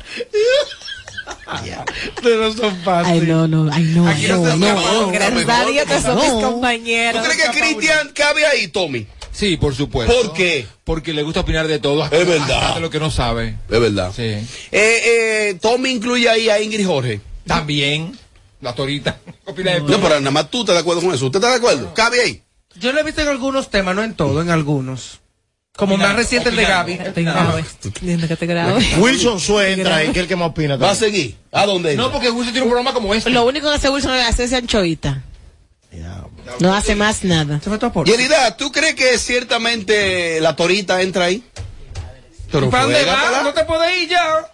[2.23, 3.29] Pero no son Ay, fáciles.
[3.29, 4.59] no, no, ay, no, Aquí no, no, la no.
[4.75, 5.55] mejor, la Gracias mejor.
[5.55, 6.23] a Dios que son No.
[6.23, 7.27] mis ¿Tú compañeros.
[7.29, 9.07] crees que Cristian cabe ahí, Tommy?
[9.41, 10.13] Sí, por supuesto.
[10.15, 10.67] ¿Por qué?
[10.85, 12.05] Porque le gusta opinar de todo.
[12.05, 12.59] Es verdad.
[12.63, 13.57] hasta de lo que no sabe.
[13.71, 14.13] Es verdad.
[14.15, 14.23] Sí.
[14.23, 17.23] Eh, eh, Tommy incluye ahí a Ingrid Jorge.
[17.47, 18.19] También.
[18.61, 19.19] La torita.
[19.47, 20.03] Opina de No, todo.
[20.03, 21.25] pero nada más tú estás de acuerdo con eso.
[21.25, 21.95] ¿Usted está de acuerdo?
[21.95, 22.43] ¿Cabe ahí?
[22.79, 25.21] Yo lo he visto en algunos temas, no en todo, en algunos.
[25.75, 26.99] Como más reciente el de Gaby.
[26.99, 28.87] Te que te grave.
[28.99, 30.77] Wilson Sue entra ahí, que es el que más opina.
[30.77, 31.37] ¿Va a seguir?
[31.51, 31.97] ¿A dónde?
[31.97, 33.31] No, porque Wilson tiene un programa como este.
[33.31, 35.23] Lo único que hace Wilson es hacerse anchoita.
[36.61, 37.61] No hace más nada.
[38.05, 41.43] Yelida, ¿tú crees que ciertamente la torita entra ahí?
[42.53, 43.31] Pero ¿Para dónde juégatela.
[43.31, 43.43] vas?
[43.45, 44.51] No te puedes ir ya.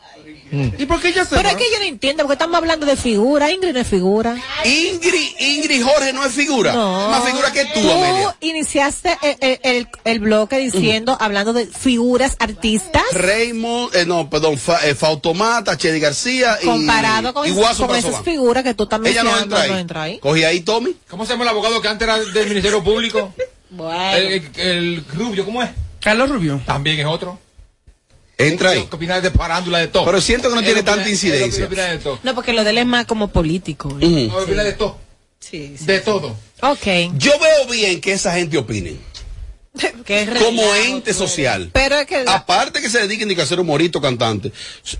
[0.78, 1.50] ¿Y por qué ella se Pero va?
[1.52, 3.50] es que yo no entiendo, porque estamos hablando de figura.
[3.50, 4.36] Ingrid no es figura.
[4.64, 6.72] Ingrid, Ingrid Jorge no es figura.
[6.72, 7.10] No.
[7.10, 8.36] Más figura que tú, Tú Amelia.
[8.40, 14.58] iniciaste el, el- el- el bloque diciendo, hablando de figuras artistas, Raymond, eh, no, perdón,
[14.58, 18.74] Fa, eh, Fautomata, Chedi García y, comparado con, y esas- Guaso con esas figuras que
[18.74, 19.70] tú estás Ella no entra ahí.
[19.70, 20.18] no entra ahí.
[20.18, 20.94] Cogí ahí, Tommy.
[21.08, 23.32] ¿Cómo se llama el abogado que antes era del Ministerio Público?
[23.68, 24.12] Bueno.
[24.16, 25.68] El, el- el Rubio, ¿cómo es?
[26.00, 26.60] Carlos Rubio.
[26.64, 27.36] También es otro.
[28.38, 28.86] Entra ahí.
[28.88, 30.04] ¿Qué opinas de parándula de todo?
[30.04, 31.68] Pero siento que no tiene tanta incidencia.
[32.22, 33.88] No, porque lo de él es más como político.
[33.94, 34.98] De todo.
[35.40, 36.36] Sí, De todo.
[36.60, 36.86] Ok.
[37.16, 38.96] Yo veo bien que esa gente opine.
[40.06, 41.68] Que es Como ente social.
[41.72, 44.50] Pero es que la- Aparte que se dediquen ni que a ser humorito cantante,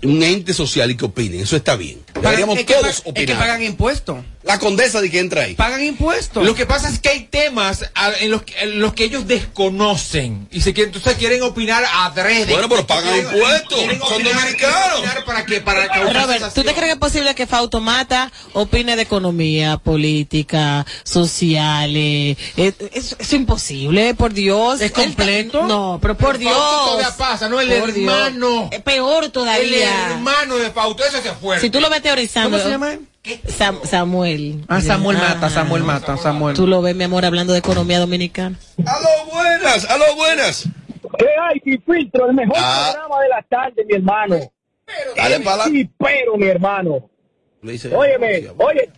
[0.03, 1.99] un ente social y que opinen, eso está bien.
[2.13, 3.39] Deberíamos es que todos pa- Es que opinar.
[3.39, 4.17] pagan impuestos.
[4.47, 5.55] La condesa de que entra ahí.
[5.55, 6.45] Pagan impuestos.
[6.45, 9.27] Lo que pasa es que hay temas a- en los, que- en los que ellos
[9.27, 12.53] desconocen y se quieren, entonces quieren opinar adrede.
[12.53, 15.01] Bueno, pero pagan Quieren- impuestos, quieren son opinar- dominicanos.
[15.25, 15.61] ¿Para qué?
[15.61, 22.37] Para Robert, ¿tú te crees que es posible que Fautomata opine de economía, política, sociales?
[22.55, 24.81] Es, es- es imposible, por Dios.
[24.81, 25.63] ¿Es completo?
[25.67, 26.53] No, pero por Dios.
[26.55, 28.11] Todavía pasa, no el Por Dios.
[28.13, 28.69] hermano.
[28.71, 30.07] Es peor El todavía.
[30.11, 31.59] hermano de Fausto, eso se fue.
[31.59, 32.51] Si tú lo ves teorizando.
[32.51, 33.01] ¿Cómo se llama él?
[33.47, 34.63] Sam- Samuel.
[34.67, 35.49] Ah, Samuel Mata, Ajá.
[35.49, 36.55] Samuel Mata, Samuel.
[36.55, 38.57] Tú lo ves, mi amor, hablando de economía dominicana.
[38.85, 39.89] ¡Aló, buenas!
[39.89, 40.67] ¡Aló, buenas!
[41.17, 42.29] ¿Qué hay, filtro?
[42.29, 42.89] El mejor Ah.
[42.93, 44.35] programa de la tarde, mi hermano.
[45.15, 45.63] Dale para la...
[45.65, 47.09] Sí, pero, mi hermano.
[47.63, 48.89] Óyeme, oye,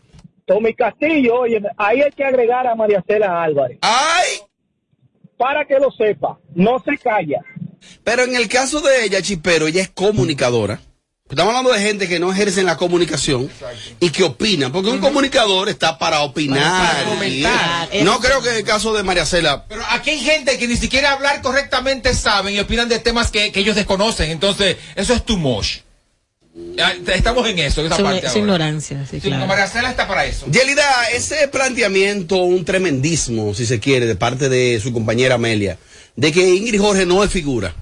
[0.45, 3.79] Tommy Castillo, oye, ahí hay que agregar a María Cela Álvarez.
[3.81, 4.39] ¡Ay!
[5.37, 7.39] Para que lo sepa, no se calla.
[8.03, 10.79] Pero en el caso de ella, Chipero, ella es comunicadora.
[11.29, 13.49] Estamos hablando de gente que no ejercen la comunicación
[13.99, 16.87] y que opinan, porque un comunicador está para opinar.
[16.95, 17.89] Para comentar.
[17.93, 19.65] y- no creo que en el caso de María Cela.
[19.67, 23.51] Pero aquí hay gente que ni siquiera hablar correctamente saben y opinan de temas que,
[23.51, 24.31] que ellos desconocen.
[24.31, 25.77] Entonces, eso es too much.
[27.13, 28.39] Estamos en eso, en esa Su, parte ahora.
[28.39, 29.45] ignorancia, sí, Sí, claro.
[29.45, 30.47] María Cela está para eso.
[30.49, 35.77] Yelida, ese planteamiento, un tremendismo, si se quiere, de parte de su compañera Amelia,
[36.15, 37.75] de que Ingrid Jorge no es figura.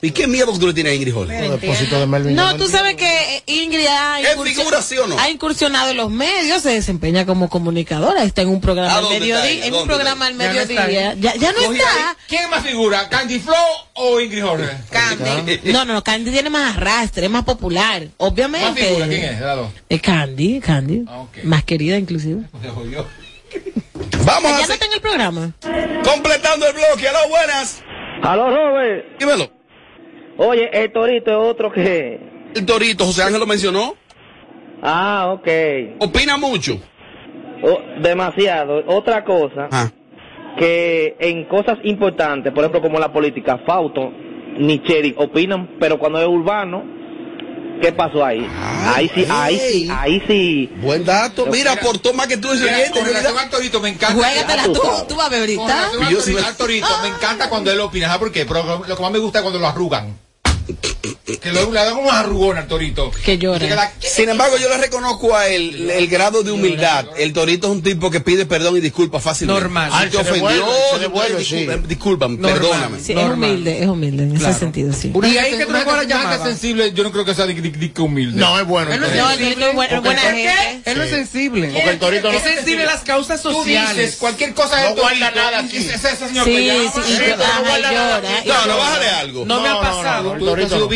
[0.00, 2.36] ¿Y qué miedo que tú le tienes a Ingrid de Melvin.
[2.36, 5.18] No, tú sabes que Ingrid ha, ¿Es incursi- figura, sí o no?
[5.18, 9.08] ha incursionado en los medios, se desempeña como comunicadora, está en un programa ¿A al
[9.08, 10.38] mediodía, en un ¿Dónde programa al?
[10.38, 11.14] Ya mediodía.
[11.14, 12.10] Ya, ya no Cogí está.
[12.10, 12.14] ahí.
[12.28, 13.08] ¿Quién más figura?
[13.08, 13.56] ¿Candy Flow
[13.94, 14.68] o Ingrid Jorge?
[14.88, 15.60] Candy.
[15.72, 18.06] No, no, no, Candy tiene más arrastre, es más popular.
[18.18, 18.68] Obviamente.
[18.70, 19.08] ¿Más figura?
[19.08, 19.24] ¿Quién
[19.90, 20.00] es?
[20.00, 21.04] Candy, Candy.
[21.08, 21.24] Ah.
[21.42, 22.42] Más querida inclusive.
[24.24, 25.52] Vamos a Ya no está en el programa.
[26.04, 27.08] completando el bloque.
[27.08, 27.82] ¡Aló, buenas!
[28.22, 29.18] Aló, Robert.
[29.18, 29.57] Dímelo.
[30.38, 32.20] Oye, el Torito es otro que...
[32.54, 33.94] El Torito, José Ángel lo mencionó.
[34.82, 35.48] Ah, ok.
[36.00, 36.78] Opina mucho.
[38.00, 38.84] demasiado.
[38.86, 39.90] Otra cosa, Ah.
[40.56, 44.12] que en cosas importantes, por ejemplo, como la política, Fausto
[44.58, 46.84] ni Cheri opinan, pero cuando es urbano,
[47.82, 48.46] ¿qué pasó ahí?
[48.94, 50.70] ahí sí, ahí sí, ahí sí.
[50.80, 51.46] Buen dato.
[51.46, 52.90] Mira, aportó más que tú ese oyente.
[52.92, 54.14] con relación al Torito, me encanta.
[54.14, 54.72] Juégatela tú
[55.08, 58.06] tú, vas a ver Con relación al Torito, me encanta cuando él opina.
[58.06, 58.46] ¿Sabes por qué?
[58.46, 60.27] Pero lo que más me gusta es cuando lo arrugan.
[61.00, 63.10] Que lo, le dan unos arrugones al Torito.
[63.24, 63.92] Que llora.
[64.00, 67.06] Sin embargo, yo le reconozco a él el grado de humildad.
[67.16, 69.60] El Torito es un tipo que pide perdón y disculpa fácilmente.
[69.62, 69.90] Normal.
[69.90, 70.66] Si Ah, te se ofendió,
[70.98, 71.66] devuelve, sí.
[71.86, 72.52] disculpa, Normal.
[72.52, 73.00] perdóname.
[73.00, 74.50] Sí, es humilde, es humilde en Claro.
[74.50, 75.10] ese sentido, sí.
[75.14, 77.88] Una Y ahí que tú no sensible, yo no creo que sea de, de- de-
[77.88, 78.38] de humilde.
[78.40, 78.92] No, es bueno.
[78.92, 79.14] Él no es.
[79.14, 81.68] No, es no es sensible.
[81.68, 83.96] Porque el Torito no- es sensible a las causas sociales.
[83.96, 85.76] dices cualquier cosa No del guarda nada aquí.
[85.76, 89.44] ese- ese señor Sí, que sí, y eh, no llora, No, no, bájale algo.
[89.46, 90.34] No me ha No, no, no, pasado.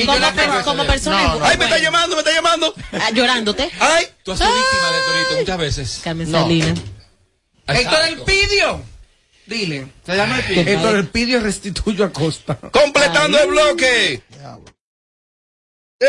[0.06, 1.22] Como, tú- per- como persona.
[1.22, 2.74] No, es Ay, me está llamando, me está llamando.
[2.92, 3.70] Ah, llorándote.
[3.80, 6.00] Ay, Tú has sido víctima de Torito muchas veces.
[6.04, 6.42] Carmen No.
[6.42, 6.78] Salinas.
[7.66, 8.02] Héctor.
[8.08, 8.82] Elpidio.
[9.46, 9.86] Dile.
[10.06, 10.72] Se llama el pibe.
[10.72, 12.56] Héctor Elpidio restituyo a Costa.
[12.56, 14.22] completando el bloque.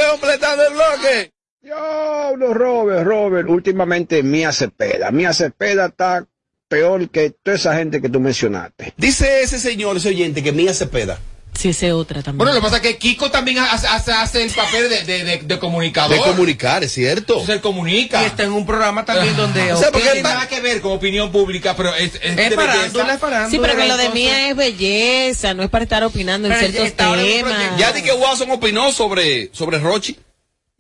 [0.10, 1.32] Completando el bloque.
[1.62, 5.12] Yo, no, Robert, Robert, últimamente Mía Cepeda.
[5.12, 6.26] Mía Cepeda está
[6.68, 8.94] peor que toda esa gente que tú mencionaste.
[8.98, 11.20] Dice ese señor, ese oyente, que Mía Cepeda.
[11.58, 12.40] Sí, ese otra también.
[12.40, 15.24] Bueno, lo que pasa es que Kiko también hace, hace- hace el papel de, de,
[15.24, 16.18] de, de comunicador.
[16.18, 17.34] De comunicar, es cierto.
[17.34, 18.22] Entonces él comunica.
[18.24, 19.72] Y está en un programa también donde.
[19.74, 23.14] O sea, no tiene nada que ver con opinión pública, pero es, es, Es farándula,
[23.14, 23.50] es farándula.
[23.50, 26.72] Sí, pero que lo de mía es belleza, no es para estar opinando en Pero
[26.72, 27.78] ciertos en un temas.
[27.80, 30.18] Ya di que Watson opinó sobre, sobre Rochi.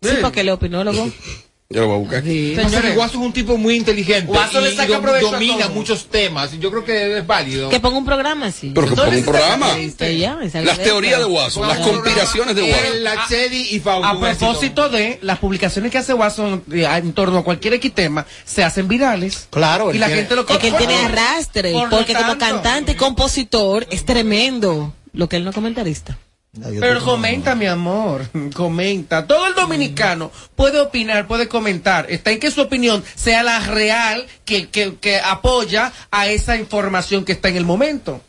[0.01, 1.09] Sí, porque le opinó luego.
[1.70, 2.24] Yo lo voy a buscar.
[2.24, 2.55] Sí.
[2.55, 6.53] Que Guaso es un tipo muy inteligente Guaso le y saca provecho domina muchos temas.
[6.53, 7.70] y Yo creo que es válido.
[7.70, 8.72] Que ponga un programa así.
[8.76, 9.74] Pero que ponga un programa.
[9.74, 14.07] Sí, esa Las teorías de Watson, las conspiraciones de la Chedi y Fausto.
[14.07, 18.26] A propósito de las publicaciones que hace Watson eh, en torno a cualquier X tema,
[18.45, 19.47] se hacen virales.
[19.49, 21.32] Claro, Y la gente lo Es que él tiene compra.
[21.32, 24.93] arrastre, porque como cantante y compositor es tremendo.
[25.14, 26.18] Lo que él no es comentarista.
[26.61, 29.25] Pero comenta, mi amor, comenta.
[29.25, 32.05] Todo el dominicano puede opinar, puede comentar.
[32.09, 37.25] Está en que su opinión sea la real que, que, que apoya a esa información
[37.25, 38.21] que está en el momento.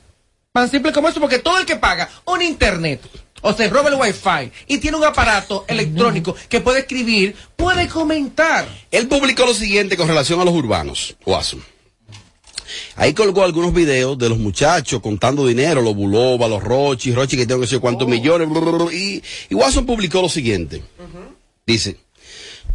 [0.52, 3.00] Tan simple como eso, porque todo el que paga un internet
[3.42, 8.66] o se roba el wifi y tiene un aparato electrónico que puede escribir, puede comentar.
[8.90, 11.62] Él publicó lo siguiente con relación a los urbanos, Watson.
[12.97, 17.47] Ahí colgó algunos videos de los muchachos contando dinero, los Buloba, los Rochi, Rochi que
[17.47, 20.82] tengo que sé cuántos millones, brr, brr, y, y Watson publicó lo siguiente.
[21.66, 21.97] Dice,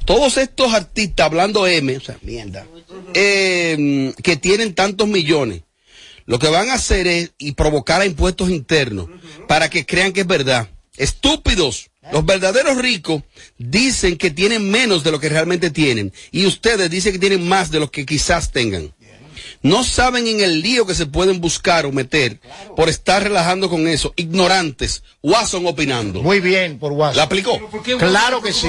[0.06, 2.68] todos estos artistas hablando M, o sea, mierda,
[3.14, 5.62] eh, que tienen tantos millones,
[6.26, 9.08] lo que van a hacer es y provocar a impuestos internos
[9.48, 10.70] para que crean que es verdad.
[10.98, 11.90] Estúpidos.
[12.12, 13.24] Los verdaderos ricos
[13.58, 17.72] dicen que tienen menos de lo que realmente tienen y ustedes dicen que tienen más
[17.72, 18.94] de lo que quizás tengan.
[19.62, 22.40] No saben en el lío que se pueden buscar o meter
[22.78, 24.14] por estar relajando con eso.
[24.16, 25.04] Ignorantes.
[25.22, 26.22] Watson opinando.
[26.22, 27.18] Muy bien, por Watson.
[27.18, 27.60] ¿La aplicó?
[27.98, 28.68] Claro que sí.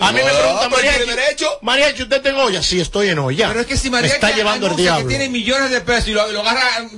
[0.00, 0.96] A mí me No, pregunta pero María.
[0.96, 1.46] tiene derecho.
[1.62, 2.62] María, ¿usted está en olla?
[2.62, 3.48] Sí, estoy en olla.
[3.48, 5.06] Pero es que si Me María está llevando el diablo.
[5.06, 6.88] que tiene millones de pesos y lo, lo agarra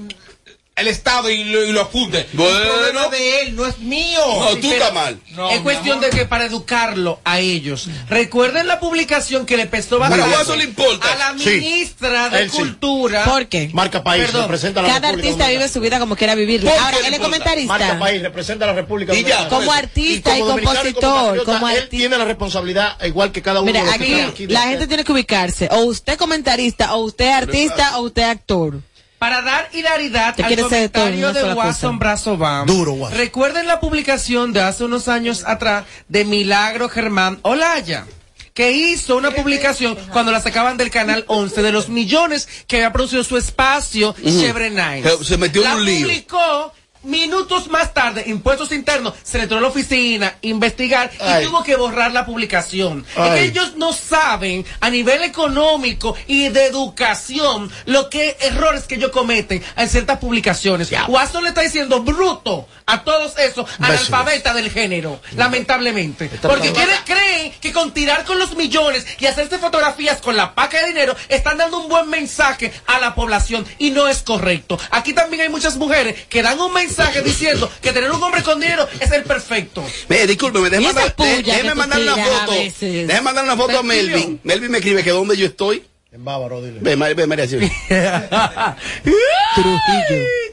[0.77, 2.27] el Estado y lo, y lo funde.
[2.33, 2.59] Bueno.
[2.59, 4.21] El problema de él no es mío.
[4.27, 5.19] No, tú estás mal.
[5.31, 6.11] No, es cuestión amor.
[6.11, 7.89] de que para educarlo a ellos.
[8.09, 11.13] Recuerden la publicación que le empezó Pero a bastante Watson le importa.
[11.13, 11.51] a la Sí.
[11.51, 12.57] ministra de Él sí.
[12.57, 13.25] Cultura.
[13.25, 13.71] ¿Por qué?
[13.73, 14.43] Marca País, Perdón.
[14.43, 16.71] representa a la Cada República artista vive su vida como quiera vivirla.
[16.71, 17.29] ¿Por qué Ahora, él es importa?
[17.29, 17.99] Marca comentarista.
[18.01, 19.49] País representa a la República Y Dominicana.
[19.49, 21.89] Como artista y compositor, patriota, como Él artista.
[21.91, 24.47] tiene la responsabilidad, igual que cada uno Mira, de los aquí aquí.
[24.49, 25.69] la gente tiene que ubicarse.
[25.71, 28.81] O usted comentarista, o usted artista, o usted actor.
[29.25, 31.55] Para dar hilaridad al todo comentario de.
[31.55, 32.67] Watson Brazo Bam.
[32.67, 33.19] Duro, Watson.
[33.19, 38.05] Recuerden la publicación de hace unos años atrás de Milagro Germán Olaya
[38.53, 42.93] que hizo una publicación cuando la sacaban del canal 11 de los millones que había
[42.93, 45.09] producido su espacio Chevre Nice.
[45.19, 46.07] Se- se metió en la un lío.
[46.07, 46.73] publicó
[47.05, 51.77] minutos más tarde, impuestos internos, se le entró a la oficina, investigar y tuvo que
[51.77, 53.05] borrar la publicación.
[53.11, 53.31] Es Ay.
[53.39, 59.11] que ellos no saben a nivel económico y de educación lo que errores que ellos
[59.11, 60.91] cometen en ciertas publicaciones.
[61.09, 66.31] Watson le está diciendo bruto a todos esos analfabetas del género, lamentablemente.
[66.43, 70.81] Porque quieren, creen que con tirar con los millones y hacerse fotografías con la paca
[70.81, 74.79] de dinero están dando un buen mensaje a la población y no es correcto.
[74.91, 76.94] Aquí también hay muchas mujeres que dan un mensaje
[77.25, 79.85] diciendo que tener un hombre con dinero es el perfecto.
[80.09, 81.15] Mire, discúlpeme, déjeme mandar,
[81.45, 82.53] déjeme mandar una foto.
[82.53, 83.83] Déjeme mandar una foto a.
[83.83, 84.41] Melvin.
[84.43, 85.83] Melvin me escribe que dónde yo estoy.
[86.13, 86.79] En Bávaro, dile.
[86.81, 87.59] Ve, María, ve, María, sí.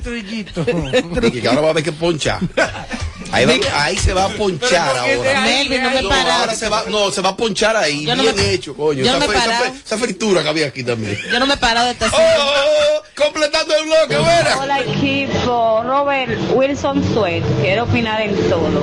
[0.03, 0.65] Trujillito.
[0.65, 2.39] Que ahora va a haber que ponchar.
[3.31, 5.41] Ahí, va- ahí se va a ponchar Pero ¿por qué ahora.
[5.41, 5.49] no me
[5.97, 6.39] ay, No, para.
[6.39, 9.03] ahora se va, no, se va a ponchar ahí, Yo no bien me- hecho, coño.
[9.03, 11.17] yo no esa, fritura que había aquí también.
[11.31, 12.17] Yo no me he parado de estar ¡Oh!
[12.17, 12.51] oh,
[12.97, 13.03] oh!
[13.23, 14.57] completando el bloque, buena.
[14.59, 18.81] Hola equipo, Robert Wilson Sweat, quiero opinar en todo.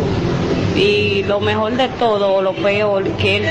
[0.77, 3.47] Y lo mejor de todo, o lo peor, que él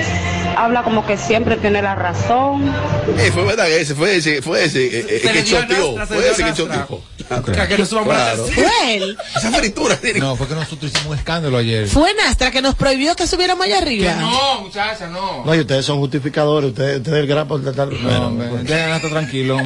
[0.56, 2.74] habla como que siempre tiene la razón.
[3.18, 6.06] Eh, fue verdad que ese, fue ese, fue ese eh, eh, que choteó.
[6.08, 6.88] Fue ese que nastra.
[7.30, 7.68] Choteó.
[7.68, 8.46] Que no subamos la Claro.
[8.48, 9.18] Fue él.
[9.36, 11.88] Esa fritura tiene No, fue que nosotros hicimos un escándalo ayer.
[11.88, 14.14] Fue Nastra que nos prohibió que subiéramos allá Que arriba.
[14.16, 15.44] no, muchacha, no.
[15.46, 17.88] No, y ustedes son justificadores, ustedes, ustedes el gran por tratar.
[17.92, 19.58] No, Bueno, pues, Nasta tranquilo.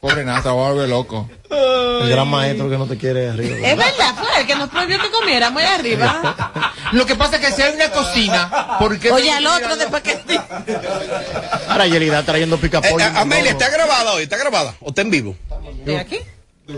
[0.00, 1.30] Pobre Nasta, va a volver loco.
[1.50, 3.56] el gran maestro que no te quiere arriba.
[3.66, 6.70] Es verdad, fue él que nos prohibió que comiéramos allá arriba.
[6.92, 10.02] Lo que pasa es que si hay una cocina, ¿por qué Oye, al otro después
[10.02, 10.18] que...
[11.68, 14.24] Ahora Yelida trayendo pica Eh, eh, Amelia, ¿está grabada hoy?
[14.24, 14.74] ¿Está grabada?
[14.80, 15.36] ¿O está en vivo?
[15.78, 16.18] ¿Estoy aquí?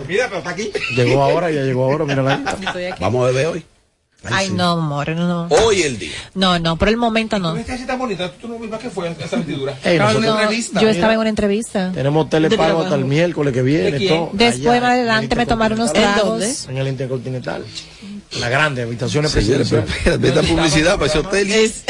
[0.08, 0.70] Mira, pero está aquí.
[0.96, 2.90] Llegó ahora, ya llegó ahora, mírala ahí.
[3.00, 3.64] Vamos a beber hoy.
[4.28, 5.54] Ay, no, amor, no, no.
[5.54, 6.10] Hoy el día.
[6.34, 7.56] No, no, por el momento no.
[7.56, 9.72] Esta así tan bonita, tú no ves qué fue esa vestidura.
[9.84, 10.80] Ey, Estaba en nosotros una entrevista.
[10.80, 11.92] Yo estaba en una entrevista.
[11.94, 13.92] tenemos telepago hasta el miércoles que viene.
[13.92, 14.08] ¿De quién?
[14.08, 16.66] todo, Después, más adelante, me tomaron unos tragos.
[16.68, 17.64] En el Intercontinental.
[18.40, 20.24] La grande, habitaciones pero presidenciales.
[20.24, 21.52] esta publicidad para ese hotel.
[21.52, 21.84] Es-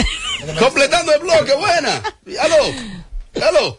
[0.60, 2.02] Completando el bloque, buena.
[2.40, 3.46] Aló.
[3.48, 3.78] Aló.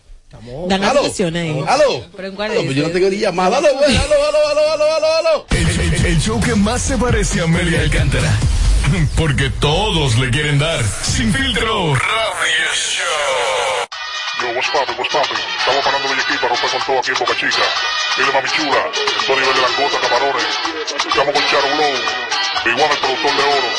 [0.68, 1.64] Dan atención ahí.
[1.68, 2.06] Aló.
[2.16, 3.58] Pero en cuál es yo no tengo ni llamada.
[3.58, 3.68] Aló.
[3.68, 5.46] Aló, aló, aló, aló, aló, aló.
[5.52, 8.32] El, el- el show que más se parece a Amelia Alcántara.
[9.18, 10.84] Porque todos le quieren dar.
[11.04, 11.94] Sin filtro.
[11.96, 13.04] Radio Show.
[14.42, 15.38] Yo, what's poppin', what's poppin'?
[15.60, 17.64] Estamos parando Villa para romper con todo aquí en Boca Chica.
[18.18, 18.82] Dile mami chula,
[19.20, 20.46] esto nivel de langota, camarones.
[21.10, 21.96] Estamos con Charo Blow,
[22.72, 23.70] igual el productor de oro.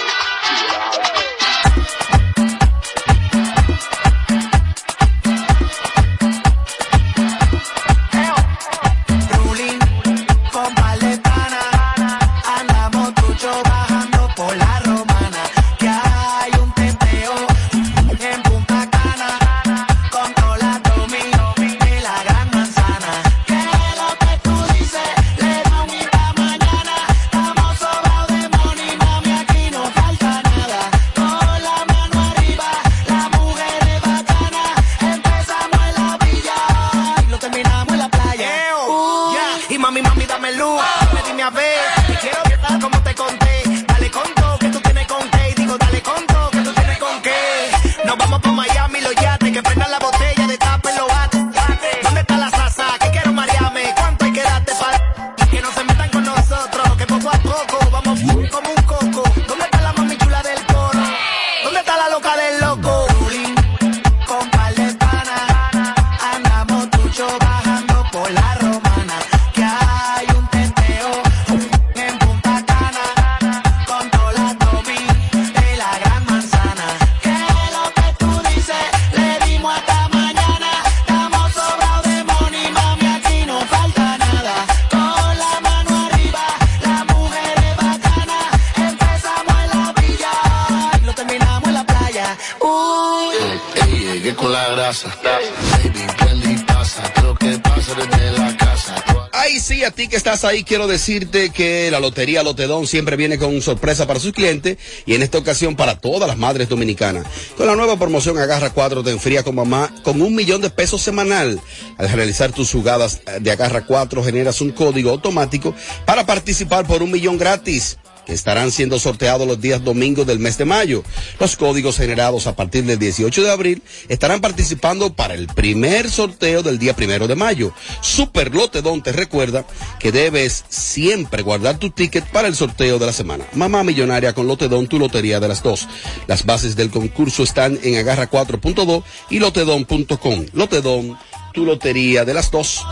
[100.45, 105.15] Ahí, quiero decirte que la Lotería Lotedón siempre viene con sorpresa para sus clientes y
[105.15, 107.27] en esta ocasión para todas las madres dominicanas.
[107.57, 111.03] Con la nueva promoción Agarra 4 te enfría con mamá con un millón de pesos
[111.03, 111.61] semanal.
[111.97, 115.75] Al realizar tus jugadas de Agarra 4 generas un código automático
[116.05, 117.99] para participar por un millón gratis
[118.29, 121.03] que estarán siendo sorteados los días domingos del mes de mayo.
[121.41, 126.63] Los códigos generados a partir del 18 de abril estarán participando para el primer sorteo
[126.63, 127.73] del día primero de mayo.
[128.03, 129.65] Super Lotedón te recuerda
[129.99, 133.47] que debes siempre guardar tu ticket para el sorteo de la semana.
[133.55, 135.89] Mamá Millonaria con Lotedón, tu lotería de las dos.
[136.27, 140.45] Las bases del concurso están en agarra 4.2 y lotedón.com.
[140.53, 141.19] Lotedón,
[141.55, 142.85] tu lotería de las dos.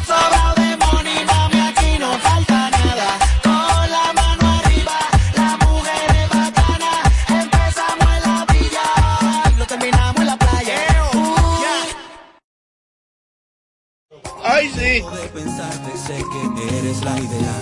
[14.49, 15.03] Ay, sí.
[15.03, 17.55] De pensarte, sé que eres la idea.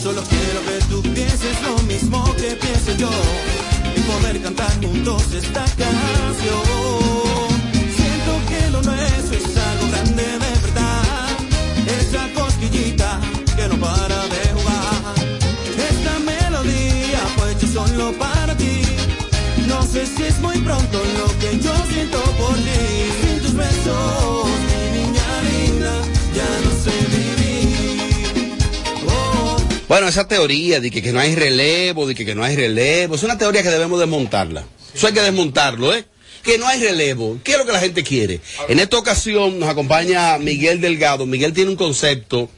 [0.00, 3.10] Solo quiero que tú pienses lo mismo que pienso yo.
[3.96, 6.62] Y poder cantar juntos esta canción.
[7.96, 11.28] Siento que lo nuestro es algo grande de verdad.
[11.98, 13.20] Esa cosquillita
[13.56, 15.14] que no para de jugar.
[15.90, 18.82] Esta melodía fue hecha solo para ti.
[19.66, 23.23] No sé si es muy pronto lo que yo siento por ti.
[29.88, 33.14] Bueno, esa teoría de que, que no hay relevo, de que, que no hay relevo,
[33.16, 34.64] es una teoría que debemos desmontarla.
[34.94, 36.04] Eso hay que desmontarlo, ¿eh?
[36.42, 37.38] Que no hay relevo.
[37.44, 38.40] ¿Qué es lo que la gente quiere?
[38.68, 41.26] En esta ocasión nos acompaña Miguel Delgado.
[41.26, 42.48] Miguel tiene un concepto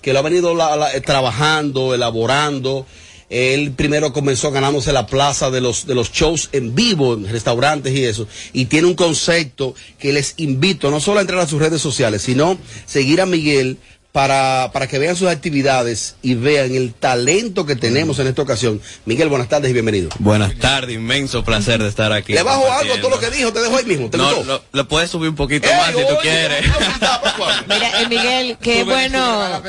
[0.00, 2.86] que lo ha venido la- la- eh, trabajando, elaborando.
[3.28, 7.92] Él primero comenzó ganándose la plaza de los, de los shows en vivo, en restaurantes
[7.92, 8.28] y eso.
[8.52, 12.22] Y tiene un concepto que les invito no solo a entrar a sus redes sociales,
[12.22, 13.78] sino seguir a Miguel
[14.16, 18.80] para, para que vean sus actividades y vean el talento que tenemos en esta ocasión.
[19.04, 20.08] Miguel, buenas tardes y bienvenido.
[20.20, 22.32] Buenas tardes, inmenso placer de estar aquí.
[22.32, 24.08] Le bajo algo a todo lo que dijo, te dejo ahí mismo.
[24.08, 24.64] ¿Te No, gustó?
[24.72, 26.64] lo- puedes subir un poquito más si tú quieres.
[27.68, 29.62] Mira, eh, Miguel, qué bueno,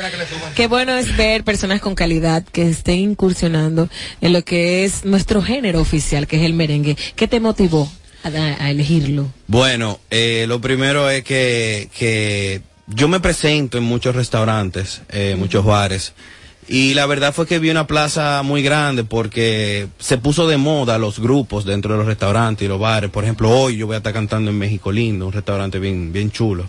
[0.54, 3.90] qué bueno es ver personas con calidad que estén incursionando
[4.22, 6.96] en lo que es nuestro género oficial, que es el merengue.
[7.16, 7.92] ¿Qué te motivó
[8.24, 9.26] a, a elegirlo?
[9.46, 15.64] Bueno, eh, lo primero es que, que yo me presento en muchos restaurantes, eh, muchos
[15.64, 16.14] bares.
[16.68, 20.98] Y la verdad fue que vi una plaza muy grande porque se puso de moda
[20.98, 23.10] los grupos dentro de los restaurantes y los bares.
[23.10, 26.30] Por ejemplo, hoy yo voy a estar cantando en México Lindo, un restaurante bien, bien
[26.30, 26.68] chulo.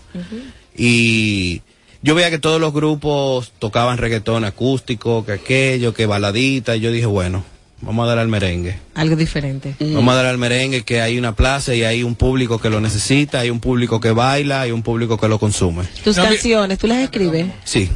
[0.74, 1.60] Y
[2.02, 6.76] yo veía que todos los grupos tocaban reggaetón acústico, que aquello, que baladita.
[6.76, 7.44] Y yo dije, bueno,
[7.80, 8.78] vamos a dar al merengue.
[8.94, 9.74] Algo diferente.
[9.80, 12.80] Vamos a dar al merengue que hay una plaza y hay un público que lo
[12.80, 15.84] necesita, hay un público que baila, hay un público que lo consume.
[16.04, 17.46] Tus canciones, ¿tú las escribes?
[17.64, 17.90] Sí,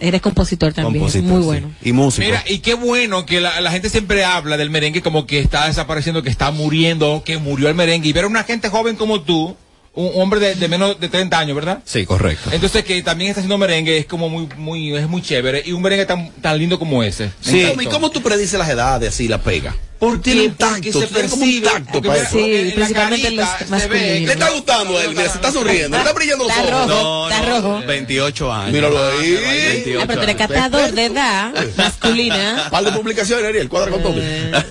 [0.00, 1.46] Eres compositor también, compositor, muy sí.
[1.46, 1.70] bueno.
[1.80, 2.26] Y músico.
[2.26, 5.68] Mira, y qué bueno que la, la gente siempre habla del merengue como que está
[5.68, 8.08] desapareciendo, que está muriendo, que murió el merengue.
[8.08, 9.56] Y ver a una gente joven como tú,
[9.94, 11.80] un hombre de, de menos de 30 años, ¿verdad?
[11.84, 12.50] Sí, correcto.
[12.52, 15.62] Entonces que también está haciendo merengue es como muy, muy, es muy chévere.
[15.66, 17.30] Y un merengue tan, tan lindo como ese.
[17.46, 17.70] Me ¿Y encantó.
[17.76, 19.74] cómo- ¿Y cómo tú predices las edades así, la pega?
[20.02, 22.30] Porque- tiene un porque tacto, se tiene como un tacto porque para eso.
[22.32, 24.00] porque la principalmente los masculinos.
[24.26, 26.88] Le está gustando a él, mira, se está sonriendo, le está brillando los Está ojos.
[26.88, 27.86] rojo, No, está no, rojo.
[27.86, 28.72] 28 años.
[28.72, 29.30] Míralo ahí.
[29.30, 32.68] 28 Ah, pero tú eres catador de edad masculina.
[32.72, 34.14] Par de publicaciones, Ariel, cuadra con todo.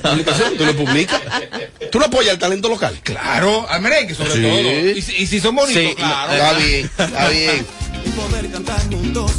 [0.02, 1.22] Publicación, tú lo publicas.
[1.90, 3.00] Tú no apoyas el talento local.
[3.02, 4.42] Claro, al merengue sobre Sí.
[4.42, 4.98] todo.
[4.98, 6.34] Y, si- y si son bonitos, Sí, claro.
[6.34, 7.66] Está bien, está bien.
[8.18, 9.32] Poder cantar juntos.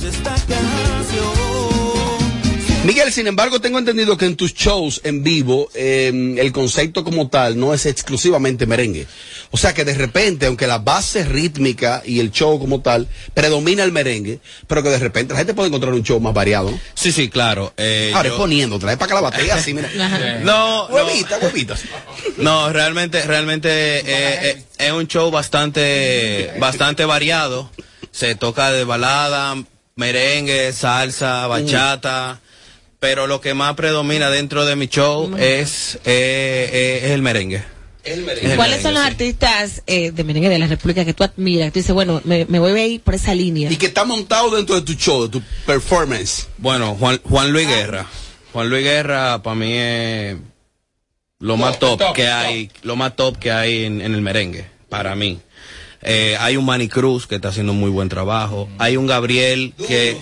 [2.84, 6.08] Miguel, sin embargo, tengo entendido que en tus shows en vivo eh,
[6.38, 9.06] el concepto como tal no es exclusivamente merengue.
[9.52, 13.84] O sea que de repente, aunque la base rítmica y el show como tal predomina
[13.84, 16.72] el merengue, pero que de repente la gente puede encontrar un show más variado.
[16.72, 16.80] ¿no?
[16.94, 17.72] Sí, sí, claro.
[17.76, 19.88] eh, Ahora yo- es poniendo, trae para que la batería así, mira.
[20.42, 21.76] No, no, Huevita, huevita.
[22.38, 23.68] no, realmente, realmente
[24.00, 24.04] eh,
[24.50, 27.70] eh, es un show bastante, bastante variado.
[28.10, 29.54] Se toca de balada,
[29.94, 32.40] merengue, salsa, bachata,
[33.02, 37.64] pero lo que más predomina dentro de mi show es, eh, eh, es el merengue.
[38.04, 38.54] El merengue.
[38.54, 41.66] ¿Cuáles son los artistas eh, de merengue de la República que tú admiras?
[41.66, 43.72] Que tú dices, bueno, me, me voy a ir por esa línea.
[43.72, 46.46] Y que está montado dentro de tu show, de tu performance.
[46.58, 48.06] Bueno, Juan, Juan Luis Guerra.
[48.52, 50.36] Juan Luis Guerra para mí es
[51.40, 52.32] lo más top, top, que top.
[52.32, 55.40] hay, lo más top que hay en, en el merengue, para mí.
[56.02, 58.68] Eh, hay un Manny Cruz que está haciendo muy buen trabajo.
[58.78, 60.16] Hay un Gabriel que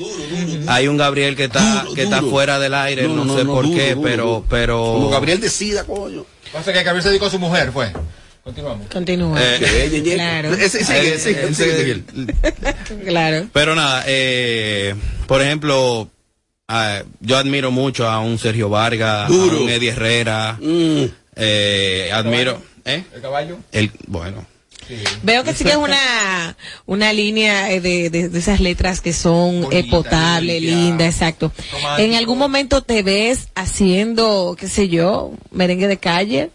[0.66, 2.31] hay un Gabriel que está Duro, que está duro.
[2.31, 5.11] fuera del aire, No, no, no, sé no, por duro, qué, duro, pero pero Como
[5.11, 6.26] Gabriel decida, coño.
[6.53, 7.93] Pasa que Gabriel se dedicó a su mujer, fue.
[8.43, 8.89] Continuamos.
[8.89, 9.39] Continúa.
[9.41, 10.49] Eh,
[13.07, 13.47] claro.
[13.53, 14.95] Pero nada, eh,
[15.26, 16.09] por ejemplo,
[17.20, 19.59] yo admiro mucho a un Sergio Vargas, Duro.
[19.59, 20.59] a un Eddie Herrera,
[21.37, 23.05] eh, admiro, ¿eh?
[23.14, 23.59] ¿El caballo?
[23.72, 24.47] El, bueno,
[25.22, 29.84] Veo que sigues una, una línea eh, de, de, de esas letras que son eh,
[29.91, 31.53] potables, lindas, exacto.
[31.99, 36.51] ¿En algún momento te ves haciendo, qué sé yo, merengue de calle?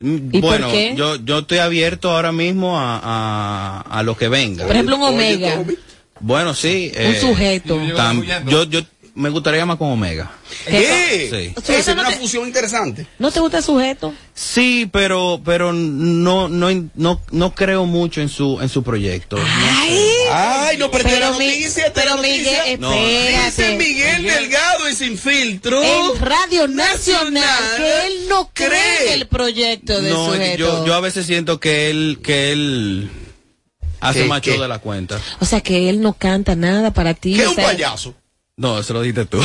[0.00, 0.94] ¿Y por bueno, qué?
[0.96, 4.64] yo yo estoy abierto ahora mismo a, a, a lo que venga.
[4.66, 5.62] Por ejemplo, un Omega.
[6.18, 6.90] Bueno, sí.
[6.94, 7.76] eh, Un sujeto.
[7.96, 8.80] tam- yo, yo
[9.14, 10.30] me gustaría más con Omega.
[10.66, 11.52] ¿Qué?
[11.64, 11.72] Sí.
[11.72, 13.06] Es una fusión interesante.
[13.18, 14.14] ¿No te gusta el sujeto?
[14.34, 19.36] Sí, pero pero no no no no creo mucho en su en su proyecto.
[20.34, 22.62] Ay, no, pero, Pero noticia, pero noticia.
[22.64, 22.92] Miguel, No.
[22.94, 23.44] espérate.
[23.46, 25.82] Dice Miguel Delgado y sin filtro.
[25.82, 30.56] En Radio Nacional, que él no cree en el proyecto de No, sujeto.
[30.58, 33.10] yo yo a veces siento que él que él
[34.00, 34.60] hace ¿Qué, más show qué?
[34.62, 35.20] de la cuenta.
[35.40, 37.34] O sea, que él no canta nada para ti.
[37.34, 38.14] ¿Qué es o un payaso?
[38.58, 39.40] No, eso lo dijiste tú.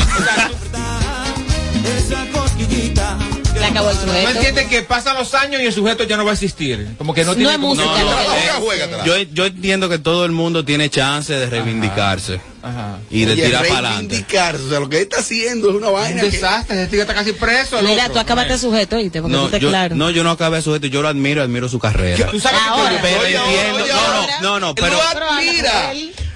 [3.58, 4.28] Se acabó el No sujeto.
[4.30, 6.86] entiendes que pasan los años y el sujeto ya no va a existir.
[6.98, 9.04] Como que no, No tiene es como- música, No, no, que no, le- no.
[9.06, 12.98] Yo, yo entiendo que todo el mundo tiene chance de reivindicarse Ajá.
[13.10, 14.08] y de Oye, tirar para adelante.
[14.14, 16.20] reivindicarse, O sea, lo que él está haciendo es una Un vaina.
[16.20, 17.80] que- desastre, ese tío está casi preso.
[17.82, 18.12] Mira, otro.
[18.14, 18.96] tú acabaste el sujeto.
[18.96, 19.96] Porque tú No yo, claro.
[19.96, 22.26] no, yo no acabé sujeto, yo lo admiro, admiro su carrera.
[22.30, 22.90] Tú sabes que Ahora.
[22.90, 24.40] te- Pero Oye, entiendo, oye, no, ahora.
[24.42, 25.92] no, no, no, pero, lo admira.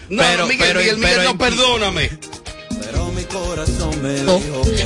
[0.09, 2.11] No, Pero- no, Miguel, pero- Miguel, Miguel, pero- no, perdóname.
[3.35, 4.41] Oh,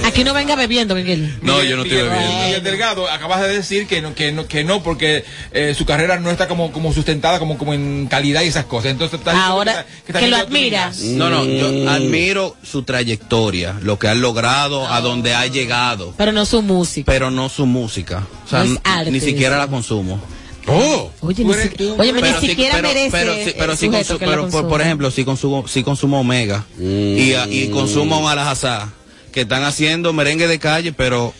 [0.05, 1.36] Aquí no venga bebiendo, Miguel.
[1.42, 2.44] no, yo no estoy bebiendo.
[2.44, 6.18] Miguel Delgado, acabas de decir que no, que no, que no porque eh, su carrera
[6.20, 8.92] no está como, como sustentada como, como en calidad y esas cosas.
[8.92, 10.99] Entonces, Ahora, está- que, está lo admiras.
[11.01, 16.32] No, no, yo admiro su trayectoria, lo que ha logrado, a donde ha llegado, Pero
[16.32, 17.11] no su música.
[17.11, 18.26] pero no su música.
[18.44, 20.20] O sea, No es n- arte, ni siquiera la consumo.
[20.69, 21.11] Oh.
[21.21, 23.79] Oye, ni, si- tú- óyeme, ni Pero sí- siquiera pero- merece pero sí- pero el
[23.79, 27.33] sí sujeto consu- que la pero por, por ejemplo, si consumo, si consumo Omega y,
[27.35, 28.93] a- y consumo un Alajazá,
[29.33, 31.33] que están haciendo merengue de calle, pero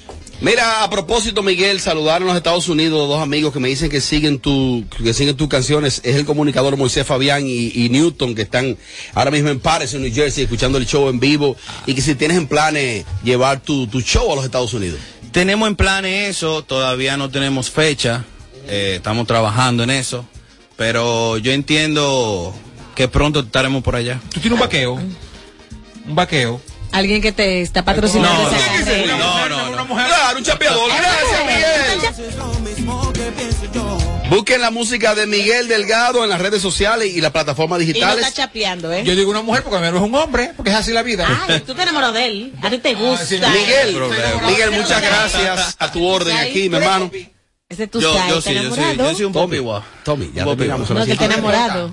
[0.43, 4.03] Mira, a propósito, Miguel, saludar en los Estados Unidos dos amigos que me dicen que
[4.03, 6.03] siguen tu, que siguen tus canciones.
[6.05, 8.77] Es el comunicador Moisés Fabián y, y Newton, que están
[9.14, 11.57] ahora mismo en Paris, en New Jersey, escuchando el show en vivo.
[11.87, 14.99] Y que si tienes en planes llevar tu, tu show a los Estados Unidos.
[15.33, 18.27] tenemos en planes eso, todavía no tenemos fecha,
[18.68, 20.26] eh, estamos trabajando en eso,
[20.76, 22.54] pero yo entiendo
[22.94, 24.20] que pronto estaremos por allá.
[24.32, 24.94] Tú tienes un vaqueo.
[24.94, 26.60] Un vaqueo.
[26.92, 29.18] Alguien que te está patrocinando No, esa no.
[29.18, 29.94] No, no, no.
[29.94, 30.88] Claro, un chapeador.
[30.88, 32.66] Gracias, Miguel.
[34.30, 37.86] Busquen la música de Miguel Delgado en las redes sociales y las plataformas Y no
[37.92, 38.26] digitales.
[38.26, 39.04] está chapeando, ¿eh?
[39.04, 41.02] Yo digo una mujer porque a mí no es un hombre, porque es así la
[41.02, 41.26] vida.
[41.48, 42.52] Ay, tú te enamoras de él.
[42.62, 43.24] A ti te gusta.
[43.50, 43.96] Miguel,
[44.46, 47.10] Miguel, muchas gracias a tu orden aquí, mi hermano.
[47.68, 49.10] Ese es tu Yo, side, yo ¿está sí, yo soy, enamorado?
[49.10, 49.82] yo soy un popi guau.
[50.04, 50.88] Tommy, ya terminamos.
[50.88, 51.00] guau.
[51.00, 51.92] No, que está enamorado.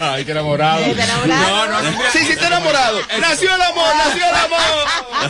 [0.00, 0.80] Ay, qué enamorado.
[0.84, 1.90] ¿Está enamorado?
[2.12, 2.98] Sí, sí, está enamorado.
[3.18, 4.60] Nació el amor, nació el amor.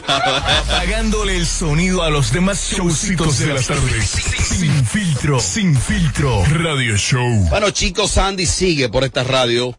[0.09, 4.11] Apagándole el sonido a los demás showcitos de las tardes.
[4.11, 6.45] Sin filtro, sin filtro.
[6.47, 7.47] Radio Show.
[7.49, 9.79] Bueno, chicos, Sandy sigue por esta radio.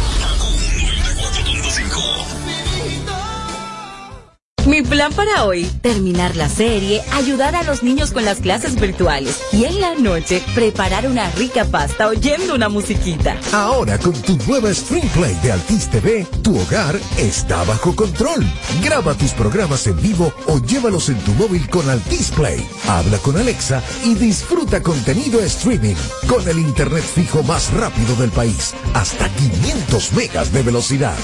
[4.67, 9.41] Mi plan para hoy, terminar la serie, ayudar a los niños con las clases virtuales
[9.51, 13.35] y en la noche preparar una rica pasta oyendo una musiquita.
[13.53, 18.45] Ahora con tu nueva Stream Play de Altis TV, tu hogar está bajo control.
[18.83, 22.63] Graba tus programas en vivo o llévalos en tu móvil con Altis Play.
[22.87, 25.95] Habla con Alexa y disfruta contenido streaming
[26.27, 31.17] con el internet fijo más rápido del país, hasta 500 megas de velocidad.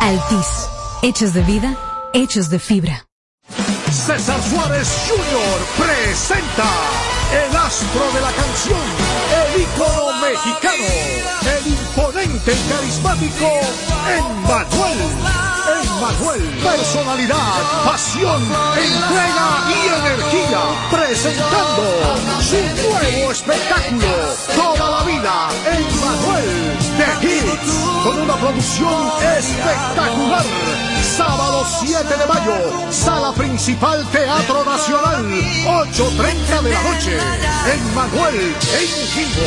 [0.00, 0.68] Altis,
[1.02, 1.74] hechos de vida,
[2.12, 3.06] hechos de fibra.
[3.90, 5.86] César Suárez Jr.
[5.86, 6.64] presenta
[7.32, 8.80] el astro de la canción,
[9.40, 10.84] el ícono mexicano,
[11.56, 13.50] el imponente carismático
[14.18, 14.98] Emmanuel.
[15.84, 20.60] Emmanuel, personalidad, pasión, entrega y energía,
[20.90, 24.06] presentando su nuevo espectáculo,
[24.56, 27.72] Toda la vida, Emmanuel de Hits,
[28.04, 30.44] con una producción espectacular.
[31.16, 32.54] Sábado 7 de mayo,
[32.90, 37.18] sala principal Teatro Nacional, 8.30 de la noche.
[37.72, 39.46] En Manuel, en vivo.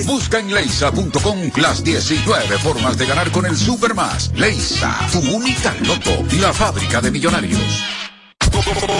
[0.06, 4.30] Busca en leisa.com las 19 formas de ganar con el Supermas.
[4.34, 7.60] Leisa, tu única loto, la fábrica de millonarios.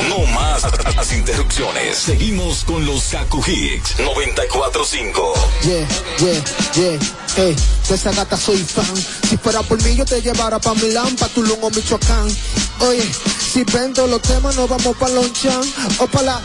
[0.09, 0.63] No más
[0.97, 1.97] las interrupciones.
[1.97, 5.35] Seguimos con los Kaku Hicks 945.
[5.63, 5.87] Yeah,
[6.19, 6.45] yeah,
[6.75, 6.99] yeah,
[7.37, 7.57] eh,
[7.89, 8.97] de esa gata soy fan.
[9.29, 12.29] Si fuera por mí yo te llevara pa' Milán, pa' Tulum o Michoacán.
[12.81, 13.03] Oye,
[13.53, 15.61] si vendo los temas nos vamos pa' Lonchan
[15.99, 16.41] o pa' la...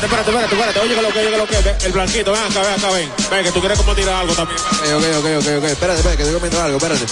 [0.00, 0.80] Espérate, espérate, espérate, espérate.
[0.80, 1.86] Oye, que lo que, oye, que lo que.
[1.86, 3.12] El blanquito, ven acá, ven acá, ven.
[3.30, 4.58] Ven, que tú quieres como tirar algo también.
[4.60, 7.06] Ok, ok, ok, ok, espérate, espérate, que estoy comiendo algo, espérate.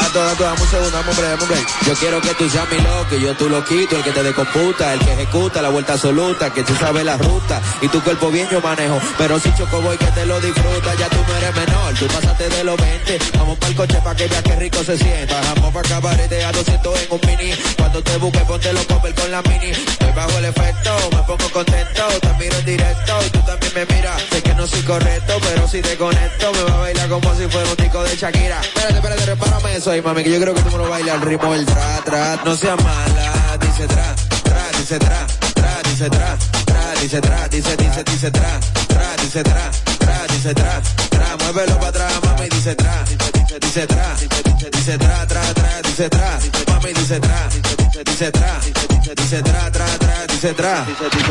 [0.00, 1.86] Dato, dato, dame un segundo, dame un break, dame un break.
[1.86, 4.22] Yo quiero que tú seas mi loco, y yo tú lo quito, el que te
[4.22, 8.30] decomputa, el que ejecuta la vuelta absoluta, que tú sabes la ruta, y tu cuerpo
[8.30, 11.54] bien yo manejo, pero si choco voy que te lo disfruta, ya tú no eres
[11.56, 14.96] menor, tú pasaste de los 20, vamos pa'l coche pa' que veas qué rico se
[14.96, 19.14] sienta, bajamos pa' cabarete a 200 en un mini, cuando te busque ponte los popper
[19.14, 23.30] con la mini, estoy bajo el efecto, me pongo contento, te miro en directo, y
[23.30, 26.74] tú también me miras, sé que no soy correcto, pero si te conecto, me va
[26.74, 30.24] a bailar como si fuera un tico de Shakira, espérate, espérate, repárame eso ahí, mami,
[30.24, 32.82] que yo creo que tú me lo bailas al ritmo del tra, tra, no seas
[32.82, 38.30] mala, dice tra, tra, dice tra, tra, dice tra, tra, dice tra, dice, dice, dice
[38.30, 42.08] tra, tra, dice tra, tra, dice tra, tra, muévelo para
[42.50, 43.04] dice tra,
[43.60, 44.14] dice, tra,
[44.70, 46.38] dice, tra, tra, tra, dice tra,
[46.68, 47.48] mami, dice tra,
[48.04, 48.60] dice, tra,
[49.16, 50.84] dice, tra, tra, tra, dice tra,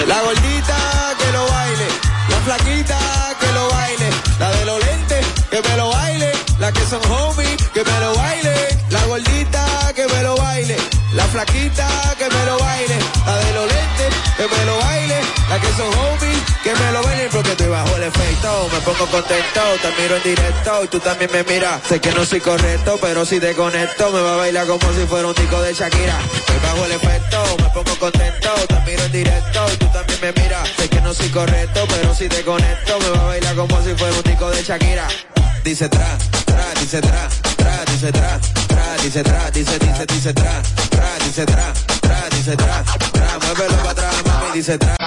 [0.08, 0.78] la gordita
[1.20, 1.88] que lo baile,
[2.30, 2.98] la flaquita
[3.40, 4.10] que lo baile,
[4.40, 8.16] la de los lentes que me lo baile, la que son homies que me lo
[8.16, 8.56] baile,
[8.90, 10.78] la gordita que me lo baile,
[11.14, 11.88] la flaquita
[12.18, 15.88] que me lo baile, la de los lentes que me lo baile, la que son
[15.88, 16.07] homies
[16.98, 20.88] lo bailen porque estoy bajo el efecto, me pongo contento, te miro en directo y
[20.88, 24.34] tú también me miras, sé que no soy correcto, pero si te conecto me va
[24.34, 28.00] a bailar como si fuera un tico de Shakira, estoy bajo el efecto, me pongo
[28.00, 31.86] contento, te miro en directo y tú también me miras, sé que no soy correcto,
[31.88, 35.08] pero si te conecto me va a bailar como si fuera un tico de Shakira,
[35.64, 40.62] dice tra, tra, dice tra, tra, dice tra, tra, dice tra, dice, dice, dice tra,
[40.90, 44.98] tra, dice tra, tra, dice tra, tra, muévelo para atrás, mami, dice tra.